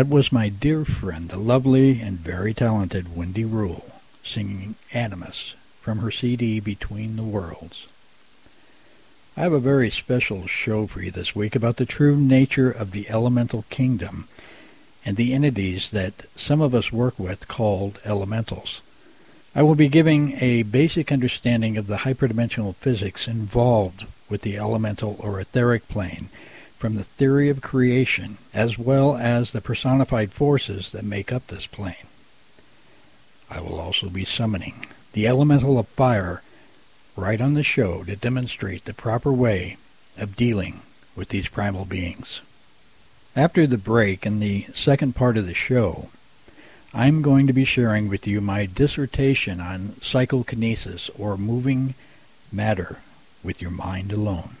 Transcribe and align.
That 0.00 0.08
was 0.08 0.32
my 0.32 0.48
dear 0.48 0.86
friend, 0.86 1.28
the 1.28 1.36
lovely 1.36 2.00
and 2.00 2.18
very 2.18 2.54
talented 2.54 3.14
Wendy 3.14 3.44
Rule, 3.44 3.84
singing 4.24 4.76
Animus 4.94 5.54
from 5.82 5.98
her 5.98 6.10
CD 6.10 6.58
Between 6.58 7.16
the 7.16 7.22
Worlds. 7.22 7.86
I 9.36 9.42
have 9.42 9.52
a 9.52 9.60
very 9.60 9.90
special 9.90 10.46
show 10.46 10.86
for 10.86 11.02
you 11.02 11.10
this 11.10 11.36
week 11.36 11.54
about 11.54 11.76
the 11.76 11.84
true 11.84 12.16
nature 12.16 12.70
of 12.70 12.92
the 12.92 13.10
elemental 13.10 13.66
kingdom 13.68 14.26
and 15.04 15.18
the 15.18 15.34
entities 15.34 15.90
that 15.90 16.24
some 16.34 16.62
of 16.62 16.74
us 16.74 16.90
work 16.90 17.18
with 17.18 17.46
called 17.46 18.00
elementals. 18.02 18.80
I 19.54 19.62
will 19.62 19.74
be 19.74 19.88
giving 19.88 20.32
a 20.42 20.62
basic 20.62 21.12
understanding 21.12 21.76
of 21.76 21.88
the 21.88 22.08
hyperdimensional 22.08 22.74
physics 22.76 23.28
involved 23.28 24.06
with 24.30 24.40
the 24.40 24.56
elemental 24.56 25.16
or 25.18 25.38
etheric 25.38 25.88
plane 25.88 26.30
from 26.80 26.94
the 26.94 27.04
theory 27.04 27.50
of 27.50 27.60
creation 27.60 28.38
as 28.54 28.78
well 28.78 29.14
as 29.14 29.52
the 29.52 29.60
personified 29.60 30.32
forces 30.32 30.92
that 30.92 31.04
make 31.04 31.30
up 31.30 31.46
this 31.48 31.66
plane. 31.66 32.06
I 33.50 33.60
will 33.60 33.78
also 33.78 34.08
be 34.08 34.24
summoning 34.24 34.86
the 35.12 35.28
elemental 35.28 35.78
of 35.78 35.88
fire 35.88 36.42
right 37.16 37.38
on 37.38 37.52
the 37.52 37.62
show 37.62 38.02
to 38.04 38.16
demonstrate 38.16 38.86
the 38.86 38.94
proper 38.94 39.30
way 39.30 39.76
of 40.16 40.36
dealing 40.36 40.80
with 41.14 41.28
these 41.28 41.48
primal 41.48 41.84
beings. 41.84 42.40
After 43.36 43.66
the 43.66 43.76
break 43.76 44.24
in 44.24 44.40
the 44.40 44.66
second 44.72 45.14
part 45.14 45.36
of 45.36 45.46
the 45.46 45.54
show, 45.54 46.08
I'm 46.94 47.20
going 47.20 47.46
to 47.46 47.52
be 47.52 47.66
sharing 47.66 48.08
with 48.08 48.26
you 48.26 48.40
my 48.40 48.64
dissertation 48.64 49.60
on 49.60 50.00
psychokinesis 50.00 51.10
or 51.18 51.36
moving 51.36 51.94
matter 52.50 53.00
with 53.44 53.60
your 53.60 53.70
mind 53.70 54.12
alone. 54.12 54.56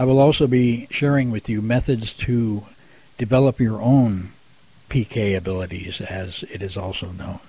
I 0.00 0.04
will 0.04 0.18
also 0.18 0.46
be 0.46 0.88
sharing 0.90 1.30
with 1.30 1.50
you 1.50 1.60
methods 1.60 2.14
to 2.14 2.64
develop 3.18 3.60
your 3.60 3.82
own 3.82 4.30
PK 4.88 5.36
abilities 5.36 6.00
as 6.00 6.42
it 6.44 6.62
is 6.62 6.74
also 6.74 7.08
known. 7.10 7.40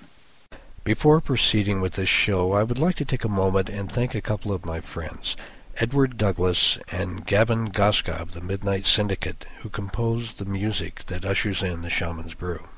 Before 0.84 1.22
proceeding 1.22 1.80
with 1.80 1.94
this 1.94 2.10
show, 2.10 2.52
I 2.52 2.62
would 2.62 2.78
like 2.78 2.96
to 2.96 3.06
take 3.06 3.24
a 3.24 3.28
moment 3.28 3.70
and 3.70 3.90
thank 3.90 4.14
a 4.14 4.20
couple 4.20 4.52
of 4.52 4.66
my 4.66 4.80
friends. 4.80 5.34
Edward 5.78 6.18
Douglas 6.18 6.76
and 6.92 7.24
Gavin 7.24 7.70
Goszka 7.70 8.20
of 8.20 8.34
the 8.34 8.42
Midnight 8.42 8.84
Syndicate, 8.84 9.46
who 9.62 9.70
composed 9.70 10.36
the 10.38 10.44
music 10.44 11.06
that 11.06 11.24
ushers 11.24 11.62
in 11.62 11.80
the 11.80 11.88
Shaman's 11.88 12.34
Brew. 12.34 12.68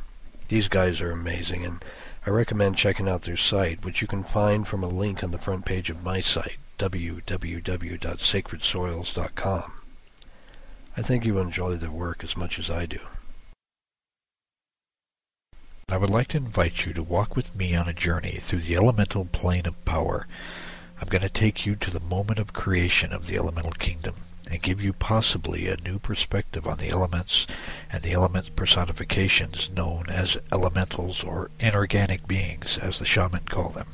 These 0.46 0.68
guys 0.68 1.00
are 1.00 1.10
amazing, 1.10 1.64
and 1.64 1.84
I 2.24 2.30
recommend 2.30 2.76
checking 2.76 3.08
out 3.08 3.22
their 3.22 3.36
site, 3.36 3.84
which 3.84 4.00
you 4.00 4.06
can 4.06 4.22
find 4.22 4.68
from 4.68 4.84
a 4.84 4.88
link 4.88 5.24
on 5.24 5.32
the 5.32 5.38
front 5.38 5.64
page 5.64 5.90
of 5.90 6.04
my 6.04 6.20
site, 6.20 6.58
www.sacredsoils.com. 6.78 9.72
I 10.96 11.02
think 11.02 11.24
you 11.24 11.38
enjoy 11.38 11.74
the 11.74 11.90
work 11.90 12.22
as 12.22 12.36
much 12.36 12.58
as 12.58 12.70
I 12.70 12.86
do. 12.86 13.00
I 15.88 15.96
would 15.96 16.10
like 16.10 16.28
to 16.28 16.38
invite 16.38 16.86
you 16.86 16.92
to 16.94 17.02
walk 17.02 17.36
with 17.36 17.54
me 17.54 17.74
on 17.74 17.88
a 17.88 17.92
journey 17.92 18.38
through 18.40 18.60
the 18.60 18.76
elemental 18.76 19.26
plane 19.26 19.66
of 19.66 19.84
power. 19.84 20.26
I'm 21.00 21.08
going 21.08 21.22
to 21.22 21.28
take 21.28 21.66
you 21.66 21.76
to 21.76 21.90
the 21.90 22.00
moment 22.00 22.38
of 22.38 22.52
creation 22.52 23.12
of 23.12 23.26
the 23.26 23.36
elemental 23.36 23.72
kingdom 23.72 24.14
and 24.50 24.62
give 24.62 24.82
you 24.82 24.92
possibly 24.92 25.68
a 25.68 25.76
new 25.76 25.98
perspective 25.98 26.66
on 26.66 26.78
the 26.78 26.88
elements 26.88 27.46
and 27.90 28.02
the 28.02 28.12
element 28.12 28.54
personifications 28.56 29.70
known 29.70 30.06
as 30.08 30.38
elementals 30.52 31.24
or 31.24 31.50
inorganic 31.60 32.28
beings, 32.28 32.78
as 32.78 32.98
the 32.98 33.04
shaman 33.04 33.44
call 33.44 33.70
them. 33.70 33.88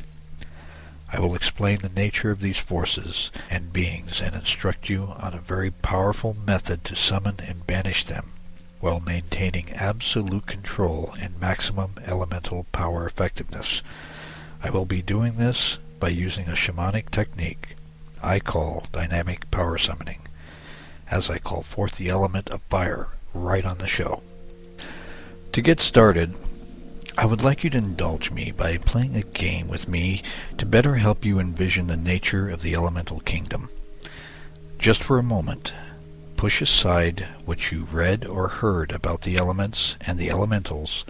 I 1.12 1.18
will 1.18 1.34
explain 1.34 1.78
the 1.78 1.88
nature 1.88 2.30
of 2.30 2.40
these 2.40 2.58
forces 2.58 3.30
and 3.50 3.72
beings 3.72 4.20
and 4.20 4.34
instruct 4.34 4.88
you 4.88 5.14
on 5.18 5.34
a 5.34 5.40
very 5.40 5.70
powerful 5.70 6.36
method 6.46 6.84
to 6.84 6.96
summon 6.96 7.36
and 7.46 7.66
banish 7.66 8.04
them 8.04 8.32
while 8.80 9.00
maintaining 9.00 9.70
absolute 9.72 10.46
control 10.46 11.14
and 11.20 11.38
maximum 11.40 11.94
elemental 12.06 12.64
power 12.72 13.06
effectiveness. 13.06 13.82
I 14.62 14.70
will 14.70 14.86
be 14.86 15.02
doing 15.02 15.36
this 15.36 15.78
by 15.98 16.08
using 16.08 16.46
a 16.48 16.52
shamanic 16.52 17.10
technique 17.10 17.76
I 18.22 18.38
call 18.38 18.86
dynamic 18.92 19.50
power 19.50 19.78
summoning, 19.78 20.20
as 21.10 21.30
I 21.30 21.38
call 21.38 21.62
forth 21.62 21.96
the 21.96 22.10
element 22.10 22.50
of 22.50 22.60
fire 22.62 23.08
right 23.32 23.64
on 23.64 23.78
the 23.78 23.86
show. 23.86 24.22
To 25.52 25.62
get 25.62 25.80
started, 25.80 26.34
I 27.18 27.26
would 27.26 27.42
like 27.42 27.64
you 27.64 27.70
to 27.70 27.78
indulge 27.78 28.30
me 28.30 28.52
by 28.52 28.78
playing 28.78 29.16
a 29.16 29.22
game 29.22 29.68
with 29.68 29.88
me 29.88 30.22
to 30.58 30.64
better 30.64 30.96
help 30.96 31.24
you 31.24 31.38
envision 31.38 31.86
the 31.86 31.96
nature 31.96 32.48
of 32.48 32.62
the 32.62 32.74
elemental 32.74 33.20
kingdom. 33.20 33.68
Just 34.78 35.02
for 35.02 35.18
a 35.18 35.22
moment, 35.22 35.74
push 36.36 36.62
aside 36.62 37.26
what 37.44 37.70
you 37.70 37.86
read 37.92 38.24
or 38.24 38.48
heard 38.48 38.92
about 38.92 39.22
the 39.22 39.36
elements 39.36 39.96
and 40.06 40.18
the 40.18 40.30
elementals 40.30 41.04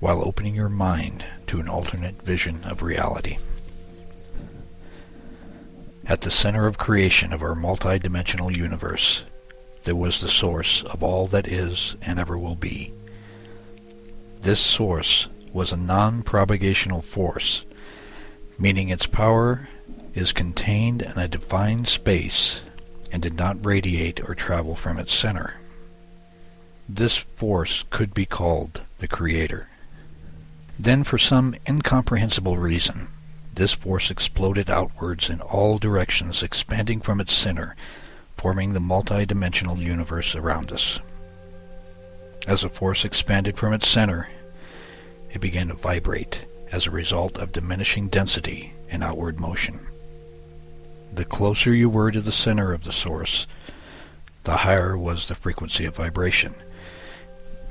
while 0.00 0.26
opening 0.26 0.54
your 0.54 0.68
mind 0.68 1.24
to 1.46 1.60
an 1.60 1.68
alternate 1.68 2.22
vision 2.22 2.64
of 2.64 2.82
reality. 2.82 3.36
At 6.06 6.22
the 6.22 6.30
center 6.30 6.66
of 6.66 6.78
creation 6.78 7.32
of 7.32 7.42
our 7.42 7.54
multidimensional 7.54 8.54
universe, 8.54 9.24
there 9.84 9.96
was 9.96 10.20
the 10.20 10.28
source 10.28 10.82
of 10.82 11.02
all 11.02 11.26
that 11.28 11.48
is 11.48 11.96
and 12.02 12.18
ever 12.18 12.38
will 12.38 12.56
be. 12.56 12.92
This 14.44 14.60
source 14.60 15.26
was 15.54 15.72
a 15.72 15.76
non-propagational 15.78 17.02
force, 17.02 17.64
meaning 18.58 18.90
its 18.90 19.06
power 19.06 19.70
is 20.12 20.34
contained 20.34 21.00
in 21.00 21.16
a 21.16 21.26
defined 21.26 21.88
space 21.88 22.60
and 23.10 23.22
did 23.22 23.38
not 23.38 23.64
radiate 23.64 24.20
or 24.28 24.34
travel 24.34 24.76
from 24.76 24.98
its 24.98 25.14
center. 25.14 25.54
This 26.86 27.16
force 27.16 27.86
could 27.88 28.12
be 28.12 28.26
called 28.26 28.82
the 28.98 29.08
Creator. 29.08 29.66
Then, 30.78 31.04
for 31.04 31.16
some 31.16 31.54
incomprehensible 31.66 32.58
reason, 32.58 33.08
this 33.54 33.72
force 33.72 34.10
exploded 34.10 34.68
outwards 34.68 35.30
in 35.30 35.40
all 35.40 35.78
directions, 35.78 36.42
expanding 36.42 37.00
from 37.00 37.18
its 37.18 37.32
center, 37.32 37.76
forming 38.36 38.74
the 38.74 38.80
multi-dimensional 38.80 39.78
universe 39.78 40.34
around 40.34 40.70
us. 40.70 41.00
As 42.46 42.60
the 42.60 42.68
force 42.68 43.06
expanded 43.06 43.56
from 43.56 43.72
its 43.72 43.88
center, 43.88 44.28
it 45.34 45.40
began 45.40 45.68
to 45.68 45.74
vibrate 45.74 46.46
as 46.72 46.86
a 46.86 46.90
result 46.90 47.38
of 47.38 47.52
diminishing 47.52 48.08
density 48.08 48.72
and 48.88 49.02
outward 49.02 49.40
motion. 49.40 49.86
The 51.12 51.24
closer 51.24 51.74
you 51.74 51.90
were 51.90 52.10
to 52.10 52.20
the 52.20 52.32
center 52.32 52.72
of 52.72 52.84
the 52.84 52.92
source, 52.92 53.46
the 54.44 54.56
higher 54.56 54.96
was 54.96 55.28
the 55.28 55.34
frequency 55.34 55.84
of 55.84 55.96
vibration, 55.96 56.54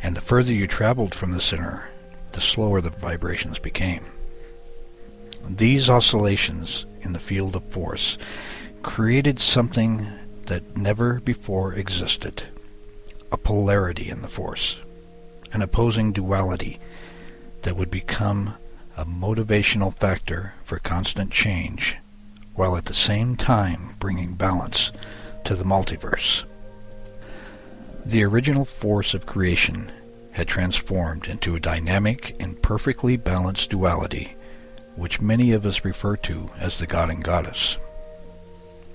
and 0.01 0.15
the 0.15 0.21
further 0.21 0.53
you 0.53 0.67
traveled 0.67 1.15
from 1.15 1.31
the 1.31 1.41
center, 1.41 1.89
the 2.33 2.41
slower 2.41 2.81
the 2.81 2.89
vibrations 2.89 3.59
became. 3.59 4.03
These 5.49 5.89
oscillations 5.89 6.85
in 7.01 7.13
the 7.13 7.19
field 7.19 7.55
of 7.55 7.71
force 7.71 8.17
created 8.81 9.39
something 9.39 10.05
that 10.47 10.75
never 10.75 11.21
before 11.21 11.73
existed 11.73 12.43
a 13.31 13.37
polarity 13.37 14.09
in 14.09 14.21
the 14.21 14.27
force, 14.27 14.77
an 15.53 15.61
opposing 15.61 16.11
duality 16.11 16.79
that 17.63 17.75
would 17.75 17.91
become 17.91 18.53
a 18.95 19.05
motivational 19.05 19.93
factor 19.93 20.53
for 20.63 20.79
constant 20.79 21.31
change, 21.31 21.97
while 22.53 22.77
at 22.77 22.85
the 22.85 22.93
same 22.93 23.35
time 23.35 23.95
bringing 23.99 24.35
balance 24.35 24.91
to 25.43 25.55
the 25.55 25.63
multiverse. 25.63 26.45
The 28.05 28.23
original 28.23 28.65
force 28.65 29.13
of 29.13 29.25
creation 29.25 29.91
had 30.31 30.47
transformed 30.47 31.27
into 31.27 31.55
a 31.55 31.59
dynamic 31.59 32.35
and 32.39 32.61
perfectly 32.61 33.17
balanced 33.17 33.69
duality 33.69 34.35
which 34.95 35.21
many 35.21 35.51
of 35.51 35.65
us 35.65 35.85
refer 35.85 36.15
to 36.17 36.49
as 36.57 36.77
the 36.77 36.87
god 36.87 37.09
and 37.09 37.23
goddess. 37.23 37.77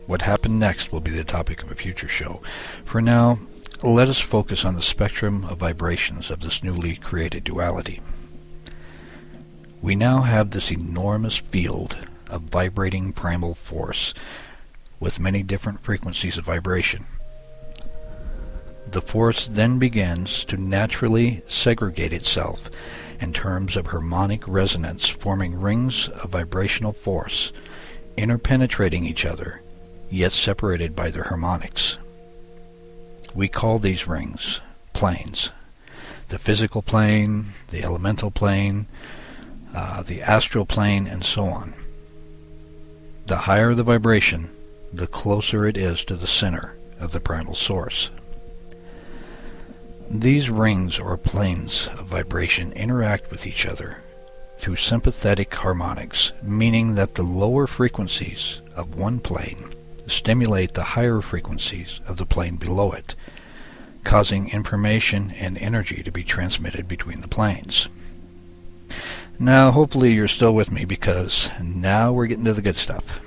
What 0.07 0.23
happened 0.23 0.59
next 0.59 0.93
will 0.93 1.01
be 1.01 1.11
the 1.11 1.25
topic 1.25 1.63
of 1.63 1.71
a 1.71 1.75
future 1.75 2.09
show. 2.09 2.41
For 2.85 3.01
now, 3.01 3.39
let 3.83 4.09
us 4.09 4.21
focus 4.21 4.65
on 4.65 4.75
the 4.75 4.83
spectrum 4.83 5.45
of 5.45 5.59
vibrations 5.59 6.31
of 6.31 6.41
this 6.41 6.63
newly 6.63 6.97
created 6.97 7.45
duality. 7.45 8.01
We 9.81 9.95
now 9.95 10.23
have 10.23 10.51
this 10.51 10.73
enormous 10.73 11.37
field 11.37 11.99
of 12.29 12.43
vibrating 12.43 13.13
primal 13.13 13.55
force 13.55 14.13
with 15.01 15.21
many 15.21 15.43
different 15.43 15.81
frequencies 15.81 16.37
of 16.37 16.45
vibration. 16.45 17.07
The 18.87 19.03
force 19.03 19.47
then 19.47 19.79
begins 19.79 20.45
to 20.47 20.57
naturally 20.57 21.43
segregate 21.47 22.13
itself 22.13 22.69
in 23.21 23.33
terms 23.33 23.77
of 23.77 23.89
harmonic 23.89 24.47
resonance, 24.49 25.09
forming 25.09 25.61
rings 25.61 26.09
of 26.09 26.31
vibrational 26.31 26.93
force, 26.93 27.53
interpenetrating 28.17 29.05
each 29.05 29.25
other, 29.25 29.63
yet 30.11 30.33
separated 30.33 30.97
by 30.97 31.11
their 31.11 31.25
harmonics. 31.25 31.99
We 33.35 33.47
call 33.49 33.79
these 33.79 34.09
rings 34.09 34.61
planes. 34.93 35.53
The 36.29 36.39
physical 36.39 36.83
plane, 36.83 37.47
the 37.71 37.83
elemental 37.85 38.31
plane, 38.31 38.87
uh, 39.75 40.03
the 40.03 40.23
astral 40.23 40.67
plane, 40.67 41.07
and 41.07 41.25
so 41.25 41.45
on. 41.45 41.75
The 43.27 43.37
higher 43.37 43.75
the 43.75 43.83
vibration, 43.83 44.51
the 44.93 45.07
closer 45.07 45.67
it 45.67 45.77
is 45.77 46.05
to 46.05 46.15
the 46.15 46.27
center 46.27 46.77
of 46.99 47.13
the 47.13 47.21
primal 47.21 47.55
source. 47.55 48.11
These 50.11 50.49
rings 50.49 50.99
or 50.99 51.17
planes 51.19 51.89
of 51.89 52.07
vibration 52.07 52.73
interact 52.73 53.31
with 53.31 53.47
each 53.47 53.67
other 53.67 54.03
through 54.59 54.77
sympathetic 54.77 55.55
harmonics, 55.55 56.33
meaning 56.43 56.95
that 56.95 57.15
the 57.15 57.23
lower 57.23 57.67
frequencies 57.67 58.63
of 58.75 58.95
one 58.95 59.21
plane 59.21 59.69
stimulate 60.07 60.75
the 60.75 60.83
higher 60.83 61.21
frequencies 61.21 62.01
of 62.07 62.17
the 62.17 62.27
plane 62.27 62.57
below 62.57 62.93
it, 62.93 63.15
causing 64.05 64.49
information 64.49 65.31
and 65.33 65.59
energy 65.59 66.03
to 66.03 66.11
be 66.11 66.25
transmitted 66.25 66.89
between 66.89 67.21
the 67.21 67.29
planes. 67.29 67.89
Now, 69.41 69.71
hopefully 69.71 70.15
you're 70.15 70.27
still 70.27 70.53
with 70.53 70.73
me 70.73 70.85
because 70.85 71.49
now 71.63 72.13
we're 72.13 72.27
getting 72.27 72.45
to 72.47 72.55
the 72.55 72.63
good 72.63 72.77
stuff. 72.77 73.21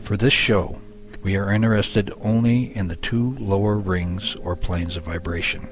For 0.00 0.16
this 0.16 0.32
show, 0.32 0.80
we 1.22 1.36
are 1.36 1.52
interested 1.52 2.10
only 2.22 2.74
in 2.74 2.88
the 2.88 2.96
two 2.96 3.36
lower 3.38 3.76
rings 3.76 4.34
or 4.36 4.56
planes 4.56 4.96
of 4.96 5.04
vibration, 5.04 5.68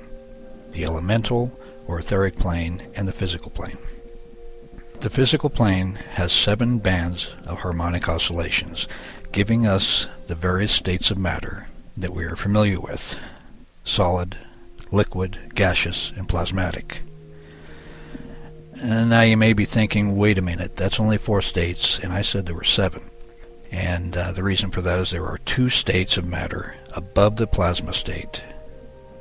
the 0.72 0.84
elemental 0.84 1.58
or 1.86 1.98
etheric 1.98 2.36
plane 2.36 2.86
and 2.94 3.08
the 3.08 3.12
physical 3.12 3.50
plane. 3.50 3.78
The 5.00 5.10
physical 5.10 5.48
plane 5.48 5.94
has 6.12 6.30
seven 6.30 6.78
bands 6.78 7.30
of 7.46 7.60
harmonic 7.60 8.10
oscillations, 8.10 8.86
giving 9.32 9.66
us 9.66 10.06
the 10.26 10.34
various 10.34 10.72
states 10.72 11.10
of 11.10 11.16
matter 11.16 11.66
that 11.96 12.12
we 12.12 12.24
are 12.24 12.36
familiar 12.36 12.78
with 12.78 13.16
solid, 13.84 14.36
liquid, 14.92 15.52
gaseous, 15.54 16.12
and 16.14 16.28
plasmatic. 16.28 17.00
And 18.80 19.10
now 19.10 19.20
you 19.20 19.36
may 19.36 19.52
be 19.52 19.66
thinking, 19.66 20.16
wait 20.16 20.38
a 20.38 20.42
minute, 20.42 20.74
that's 20.74 20.98
only 20.98 21.18
four 21.18 21.42
states, 21.42 21.98
and 21.98 22.12
I 22.12 22.22
said 22.22 22.46
there 22.46 22.54
were 22.54 22.64
seven. 22.64 23.02
And 23.70 24.16
uh, 24.16 24.32
the 24.32 24.42
reason 24.42 24.70
for 24.70 24.80
that 24.80 24.98
is 24.98 25.10
there 25.10 25.26
are 25.26 25.38
two 25.38 25.68
states 25.68 26.16
of 26.16 26.24
matter 26.24 26.74
above 26.94 27.36
the 27.36 27.46
plasma 27.46 27.92
state 27.92 28.42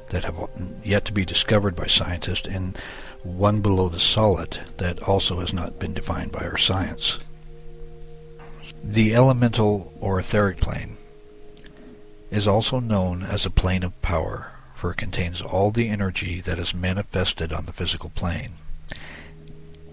that 0.07 0.23
have 0.23 0.49
yet 0.83 1.05
to 1.05 1.13
be 1.13 1.25
discovered 1.25 1.75
by 1.75 1.87
scientists, 1.87 2.47
and 2.47 2.77
one 3.23 3.61
below 3.61 3.89
the 3.89 3.99
solid 3.99 4.57
that 4.77 5.03
also 5.03 5.41
has 5.41 5.51
not 5.51 5.77
been 5.77 5.93
defined 5.93 6.31
by 6.31 6.45
our 6.45 6.57
science. 6.57 7.19
The 8.81 9.13
elemental 9.13 9.93
or 9.99 10.19
etheric 10.19 10.61
plane 10.61 10.95
is 12.31 12.47
also 12.47 12.79
known 12.79 13.23
as 13.23 13.45
a 13.45 13.51
plane 13.51 13.83
of 13.83 14.01
power, 14.01 14.53
for 14.75 14.91
it 14.91 14.97
contains 14.97 15.41
all 15.41 15.69
the 15.69 15.89
energy 15.89 16.39
that 16.41 16.59
is 16.59 16.73
manifested 16.73 17.51
on 17.51 17.65
the 17.65 17.73
physical 17.73 18.09
plane. 18.11 18.53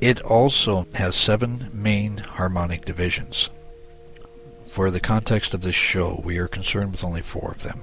It 0.01 0.21
also 0.21 0.87
has 0.95 1.17
seven 1.17 1.71
main 1.73 2.19
harmonic 2.19 2.85
divisions. 2.85 3.49
For 4.69 4.91
the 4.91 5.01
context 5.01 5.55
of 5.55 5.63
this 5.63 5.75
show, 5.75 6.21
we 6.23 6.37
are 6.37 6.49
concerned 6.49 6.93
with 6.93 7.03
only 7.03 7.23
four 7.23 7.53
of 7.53 7.63
them, 7.63 7.83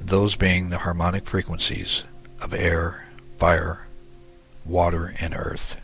those 0.00 0.36
being 0.36 0.68
the 0.68 0.78
harmonic 0.78 1.26
frequencies 1.26 2.04
of 2.40 2.54
air, 2.54 3.06
fire, 3.38 3.86
water, 4.64 5.14
and 5.20 5.34
earth. 5.34 5.78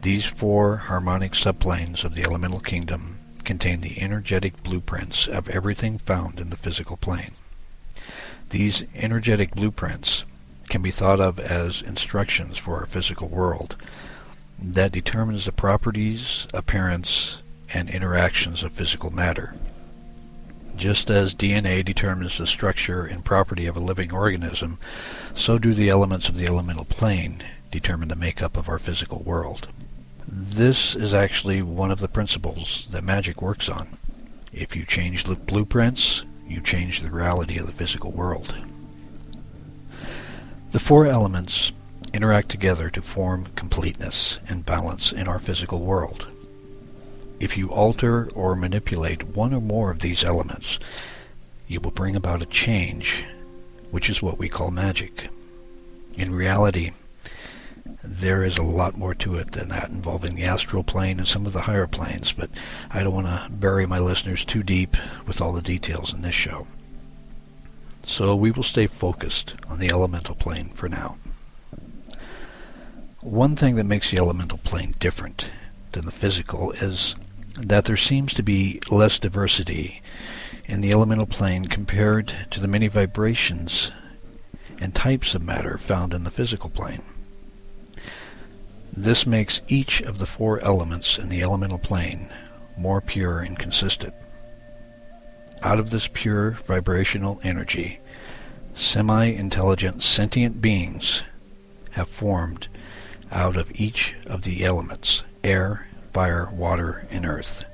These 0.00 0.24
four 0.24 0.78
harmonic 0.78 1.32
subplanes 1.32 2.02
of 2.02 2.14
the 2.14 2.22
elemental 2.22 2.60
kingdom 2.60 3.18
contain 3.44 3.82
the 3.82 4.00
energetic 4.00 4.62
blueprints 4.62 5.26
of 5.26 5.50
everything 5.50 5.98
found 5.98 6.40
in 6.40 6.48
the 6.48 6.56
physical 6.56 6.96
plane. 6.96 7.32
These 8.48 8.84
energetic 8.94 9.54
blueprints 9.54 10.24
can 10.70 10.80
be 10.80 10.90
thought 10.90 11.20
of 11.20 11.38
as 11.38 11.82
instructions 11.82 12.56
for 12.56 12.78
our 12.78 12.86
physical 12.86 13.28
world 13.28 13.76
that 14.62 14.92
determines 14.92 15.44
the 15.44 15.52
properties, 15.52 16.46
appearance, 16.54 17.42
and 17.72 17.88
interactions 17.88 18.62
of 18.62 18.72
physical 18.72 19.10
matter. 19.10 19.54
Just 20.76 21.10
as 21.10 21.34
DNA 21.34 21.84
determines 21.84 22.38
the 22.38 22.46
structure 22.46 23.04
and 23.04 23.24
property 23.24 23.66
of 23.66 23.76
a 23.76 23.80
living 23.80 24.12
organism, 24.12 24.78
so 25.34 25.58
do 25.58 25.74
the 25.74 25.88
elements 25.88 26.28
of 26.28 26.36
the 26.36 26.46
elemental 26.46 26.84
plane 26.84 27.42
determine 27.70 28.08
the 28.08 28.16
makeup 28.16 28.56
of 28.56 28.68
our 28.68 28.78
physical 28.78 29.22
world. 29.22 29.68
This 30.26 30.94
is 30.94 31.12
actually 31.12 31.62
one 31.62 31.90
of 31.90 32.00
the 32.00 32.08
principles 32.08 32.86
that 32.90 33.04
magic 33.04 33.42
works 33.42 33.68
on. 33.68 33.98
If 34.52 34.76
you 34.76 34.84
change 34.84 35.24
the 35.24 35.34
blueprints, 35.34 36.24
you 36.46 36.60
change 36.60 37.00
the 37.00 37.10
reality 37.10 37.58
of 37.58 37.66
the 37.66 37.72
physical 37.72 38.10
world. 38.10 38.54
The 40.72 40.78
four 40.78 41.06
elements 41.06 41.72
interact 42.14 42.48
together 42.48 42.90
to 42.90 43.02
form 43.02 43.46
completeness 43.56 44.38
and 44.48 44.64
balance 44.64 45.12
in 45.12 45.26
our 45.26 45.40
physical 45.40 45.80
world. 45.80 46.28
If 47.40 47.58
you 47.58 47.70
alter 47.70 48.28
or 48.36 48.54
manipulate 48.54 49.28
one 49.28 49.52
or 49.52 49.60
more 49.60 49.90
of 49.90 49.98
these 49.98 50.22
elements, 50.22 50.78
you 51.66 51.80
will 51.80 51.90
bring 51.90 52.14
about 52.14 52.42
a 52.42 52.46
change, 52.46 53.24
which 53.90 54.08
is 54.08 54.22
what 54.22 54.38
we 54.38 54.48
call 54.48 54.70
magic. 54.70 55.28
In 56.16 56.32
reality, 56.32 56.92
there 58.04 58.44
is 58.44 58.56
a 58.56 58.62
lot 58.62 58.96
more 58.96 59.14
to 59.16 59.36
it 59.36 59.52
than 59.52 59.70
that 59.70 59.88
involving 59.88 60.36
the 60.36 60.44
astral 60.44 60.84
plane 60.84 61.18
and 61.18 61.26
some 61.26 61.46
of 61.46 61.52
the 61.52 61.62
higher 61.62 61.88
planes, 61.88 62.30
but 62.30 62.50
I 62.90 63.02
don't 63.02 63.14
want 63.14 63.26
to 63.26 63.50
bury 63.50 63.86
my 63.86 63.98
listeners 63.98 64.44
too 64.44 64.62
deep 64.62 64.96
with 65.26 65.40
all 65.40 65.52
the 65.52 65.62
details 65.62 66.14
in 66.14 66.22
this 66.22 66.34
show. 66.34 66.68
So 68.10 68.34
we 68.34 68.50
will 68.50 68.64
stay 68.64 68.88
focused 68.88 69.54
on 69.68 69.78
the 69.78 69.88
elemental 69.88 70.34
plane 70.34 70.70
for 70.70 70.88
now. 70.88 71.16
One 73.20 73.54
thing 73.54 73.76
that 73.76 73.84
makes 73.84 74.10
the 74.10 74.18
elemental 74.18 74.58
plane 74.58 74.94
different 74.98 75.52
than 75.92 76.06
the 76.06 76.10
physical 76.10 76.72
is 76.72 77.14
that 77.56 77.84
there 77.84 77.96
seems 77.96 78.34
to 78.34 78.42
be 78.42 78.80
less 78.90 79.20
diversity 79.20 80.02
in 80.68 80.80
the 80.80 80.90
elemental 80.90 81.24
plane 81.24 81.66
compared 81.66 82.34
to 82.50 82.58
the 82.58 82.66
many 82.66 82.88
vibrations 82.88 83.92
and 84.80 84.92
types 84.92 85.36
of 85.36 85.44
matter 85.44 85.78
found 85.78 86.12
in 86.12 86.24
the 86.24 86.32
physical 86.32 86.68
plane. 86.68 87.04
This 88.92 89.24
makes 89.24 89.62
each 89.68 90.02
of 90.02 90.18
the 90.18 90.26
four 90.26 90.58
elements 90.62 91.16
in 91.16 91.28
the 91.28 91.42
elemental 91.42 91.78
plane 91.78 92.28
more 92.76 93.00
pure 93.00 93.38
and 93.38 93.56
consistent. 93.56 94.14
Out 95.62 95.78
of 95.78 95.90
this 95.90 96.08
pure 96.12 96.52
vibrational 96.66 97.38
energy, 97.44 98.00
semi-intelligent 98.72 100.02
sentient 100.02 100.62
beings 100.62 101.22
have 101.90 102.08
formed 102.08 102.68
out 103.30 103.56
of 103.56 103.70
each 103.74 104.16
of 104.26 104.42
the 104.42 104.64
elements, 104.64 105.22
air, 105.44 105.86
fire, 106.12 106.48
water, 106.50 107.06
and 107.10 107.26
earth. 107.26 107.64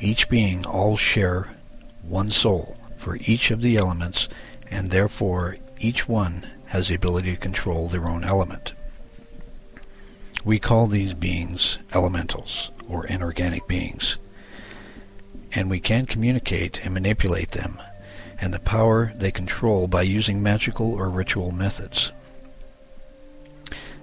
Each 0.00 0.28
being 0.28 0.66
all 0.66 0.96
share 0.96 1.54
one 2.02 2.30
soul 2.30 2.76
for 2.96 3.16
each 3.20 3.50
of 3.52 3.62
the 3.62 3.76
elements, 3.76 4.28
and 4.68 4.90
therefore 4.90 5.56
each 5.78 6.08
one 6.08 6.44
has 6.66 6.88
the 6.88 6.96
ability 6.96 7.32
to 7.34 7.40
control 7.40 7.86
their 7.86 8.06
own 8.06 8.24
element. 8.24 8.74
We 10.44 10.58
call 10.58 10.88
these 10.88 11.14
beings 11.14 11.78
elementals, 11.94 12.70
or 12.88 13.06
inorganic 13.06 13.68
beings, 13.68 14.18
and 15.54 15.70
we 15.70 15.80
can 15.80 16.06
communicate 16.06 16.84
and 16.84 16.92
manipulate 16.92 17.52
them 17.52 17.80
and 18.40 18.52
the 18.52 18.58
power 18.58 19.12
they 19.16 19.30
control 19.30 19.86
by 19.86 20.02
using 20.02 20.42
magical 20.42 20.92
or 20.92 21.08
ritual 21.08 21.52
methods. 21.52 22.12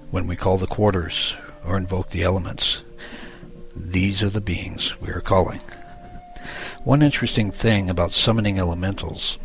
When 0.10 0.28
we 0.28 0.36
call 0.36 0.58
the 0.58 0.68
quarters 0.68 1.36
or 1.66 1.78
invoke 1.78 2.10
the 2.10 2.24
elements, 2.24 2.84
these 3.76 4.24
are 4.24 4.30
the 4.30 4.42
beings 4.42 5.00
we 5.02 5.10
are 5.10 5.22
calling. 5.22 5.60
One 6.84 7.02
interesting 7.02 7.52
thing 7.52 7.90
about 7.90 8.12
summoning 8.12 8.58
elementals 8.58 9.38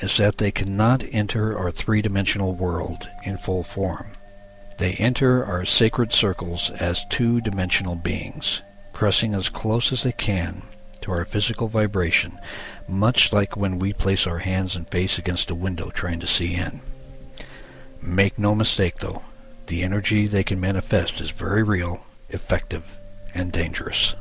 is 0.00 0.16
that 0.18 0.38
they 0.38 0.50
cannot 0.50 1.04
enter 1.10 1.58
our 1.58 1.70
three-dimensional 1.70 2.54
world 2.54 3.08
in 3.24 3.38
full 3.38 3.64
form. 3.64 4.12
They 4.78 4.92
enter 4.92 5.44
our 5.44 5.64
sacred 5.64 6.12
circles 6.12 6.70
as 6.70 7.04
two-dimensional 7.10 7.96
beings, 7.96 8.62
pressing 8.92 9.34
as 9.34 9.48
close 9.48 9.92
as 9.92 10.02
they 10.02 10.12
can 10.12 10.62
to 11.04 11.12
our 11.12 11.24
physical 11.24 11.68
vibration, 11.68 12.38
much 12.88 13.32
like 13.32 13.56
when 13.56 13.78
we 13.78 13.92
place 13.92 14.26
our 14.26 14.38
hands 14.38 14.74
and 14.74 14.88
face 14.88 15.18
against 15.18 15.50
a 15.50 15.54
window 15.54 15.90
trying 15.90 16.18
to 16.20 16.26
see 16.26 16.54
in. 16.54 16.80
Make 18.02 18.38
no 18.38 18.54
mistake, 18.54 18.96
though, 18.96 19.22
the 19.66 19.82
energy 19.82 20.26
they 20.26 20.44
can 20.44 20.60
manifest 20.60 21.20
is 21.20 21.30
very 21.30 21.62
real, 21.62 22.04
effective, 22.30 22.98
and 23.34 23.52
dangerous. 23.52 24.14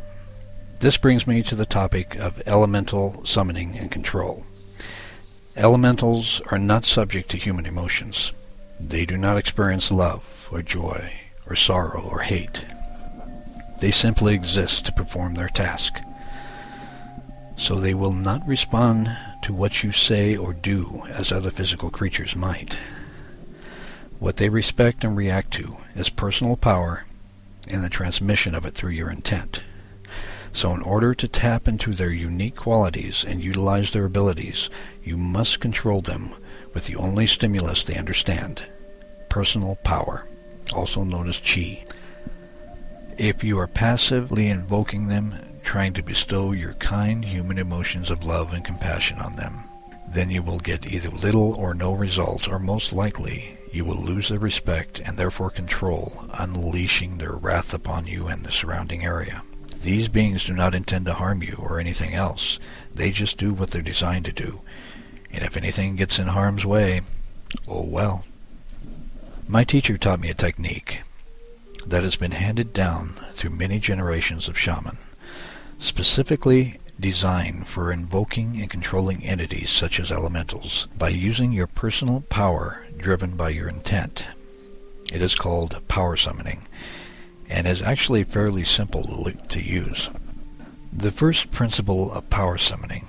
This 0.79 0.97
brings 0.97 1.25
me 1.25 1.43
to 1.43 1.55
the 1.55 1.65
topic 1.65 2.15
of 2.15 2.41
elemental 2.45 3.25
summoning 3.25 3.77
and 3.77 3.89
control. 3.89 4.45
Elementals 5.55 6.41
are 6.51 6.59
not 6.59 6.83
subject 6.83 7.29
to 7.29 7.37
human 7.37 7.65
emotions. 7.65 8.33
They 8.79 9.05
do 9.05 9.15
not 9.15 9.37
experience 9.37 9.91
love 9.91 10.49
or 10.51 10.61
joy 10.61 11.13
or 11.47 11.55
sorrow 11.55 12.01
or 12.01 12.19
hate. 12.19 12.65
They 13.79 13.91
simply 13.91 14.33
exist 14.33 14.85
to 14.85 14.91
perform 14.93 15.35
their 15.35 15.49
task. 15.49 15.95
So 17.63 17.75
they 17.79 17.93
will 17.93 18.12
not 18.12 18.46
respond 18.46 19.10
to 19.43 19.53
what 19.53 19.84
you 19.86 19.93
say 19.93 20.36
or 20.36 20.51
do 20.51 21.03
as 21.08 21.32
other 21.32 21.50
physical 21.50 21.89
creatures 21.89 22.36
might. 22.36 22.77
What 24.20 24.36
they 24.36 24.50
respect 24.50 25.05
and 25.05 25.15
react 25.15 25.51
to 25.51 25.77
is 25.96 26.10
personal 26.10 26.58
power 26.58 27.05
and 27.70 27.82
the 27.82 27.89
transmission 27.89 28.53
of 28.53 28.65
it 28.65 28.74
through 28.74 28.91
your 28.91 29.10
intent. 29.10 29.63
So 30.51 30.74
in 30.74 30.82
order 30.82 31.15
to 31.15 31.27
tap 31.29 31.70
into 31.70 31.93
their 31.93 32.12
unique 32.12 32.58
qualities 32.58 33.24
and 33.24 33.41
utilize 33.41 33.93
their 33.93 34.03
abilities, 34.03 34.70
you 35.01 35.15
must 35.15 35.62
control 35.62 36.01
them 36.01 36.32
with 36.74 36.88
the 36.88 36.98
only 36.98 37.27
stimulus 37.27 37.86
they 37.86 37.96
understand, 37.96 38.65
personal 39.29 39.77
power, 39.86 40.27
also 40.74 41.05
known 41.05 41.29
as 41.29 41.39
chi. 41.39 41.86
If 43.17 43.41
you 43.41 43.58
are 43.58 43.67
passively 43.67 44.50
invoking 44.50 45.08
them, 45.08 45.34
trying 45.63 45.93
to 45.93 46.03
bestow 46.03 46.51
your 46.51 46.74
kind 46.75 47.25
human 47.25 47.58
emotions 47.58 48.10
of 48.10 48.24
love 48.24 48.53
and 48.53 48.63
compassion 48.63 49.17
on 49.20 49.36
them, 49.36 49.53
then 50.08 50.29
you 50.29 50.43
will 50.43 50.60
get 50.60 50.86
either 50.86 51.10
little 51.10 51.53
or 51.55 51.74
no 51.74 51.93
results, 51.93 52.48
or 52.48 52.60
most 52.60 52.93
likely 52.93 53.58
you 53.72 53.84
will 53.84 53.96
lose 53.96 54.29
their 54.29 54.39
respect 54.39 55.00
and 55.00 55.17
therefore 55.17 55.50
control, 55.50 56.25
unleashing 56.36 57.17
their 57.17 57.32
wrath 57.32 57.74
upon 57.74 58.05
you 58.05 58.27
and 58.27 58.43
the 58.43 58.51
surrounding 58.51 59.03
area. 59.03 59.41
These 59.82 60.08
beings 60.08 60.46
do 60.46 60.53
not 60.53 60.75
intend 60.75 61.05
to 61.08 61.13
harm 61.13 61.41
you 61.41 61.58
or 61.60 61.79
anything 61.79 62.13
else. 62.13 62.60
They 62.93 63.12
just 63.12 63.38
do 63.38 63.53
what 63.53 63.72
they're 63.72 63.82
designed 63.82 64.25
to 64.25 64.32
do. 64.32 64.62
And 65.32 65.43
if 65.43 65.58
anything 65.58 65.96
gets 65.96 66.20
in 66.20 66.27
harm's 66.27 66.65
way, 66.65 67.01
oh 67.67 67.86
well. 67.86 68.24
My 69.48 69.63
teacher 69.63 69.98
taught 69.98 70.20
me 70.20 70.29
a 70.29 70.36
technique 70.36 71.01
that 71.86 72.03
has 72.03 72.15
been 72.15 72.32
handed 72.32 72.72
down 72.72 73.10
through 73.34 73.50
many 73.50 73.79
generations 73.79 74.48
of 74.48 74.58
shaman, 74.58 74.98
specifically 75.83 76.77
designed 76.97 77.67
for 77.67 77.91
invoking 77.91 78.61
and 78.61 78.69
controlling 78.69 79.21
entities 79.25 79.69
such 79.69 79.99
as 79.99 80.11
elementals 80.11 80.87
by 80.97 81.09
using 81.09 81.51
your 81.51 81.67
personal 81.67 82.21
power 82.29 82.87
driven 82.97 83.35
by 83.35 83.49
your 83.49 83.67
intent. 83.67 84.25
It 85.11 85.21
is 85.21 85.35
called 85.35 85.85
power 85.89 86.15
summoning 86.15 86.69
and 87.49 87.67
is 87.67 87.81
actually 87.81 88.23
fairly 88.23 88.63
simple 88.63 89.29
to 89.49 89.61
use. 89.61 90.09
The 90.93 91.11
first 91.11 91.51
principle 91.51 92.13
of 92.13 92.29
power 92.29 92.57
summoning 92.57 93.05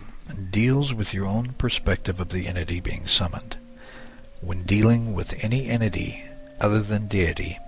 deals 0.50 0.92
with 0.92 1.14
your 1.14 1.26
own 1.26 1.52
perspective 1.52 2.18
of 2.18 2.30
the 2.30 2.48
entity 2.48 2.80
being 2.80 3.06
summoned. 3.06 3.56
When 4.40 4.64
dealing 4.64 5.14
with 5.14 5.44
any 5.44 5.68
entity 5.68 6.24
other 6.60 6.80
than 6.80 7.06
deity, 7.06 7.60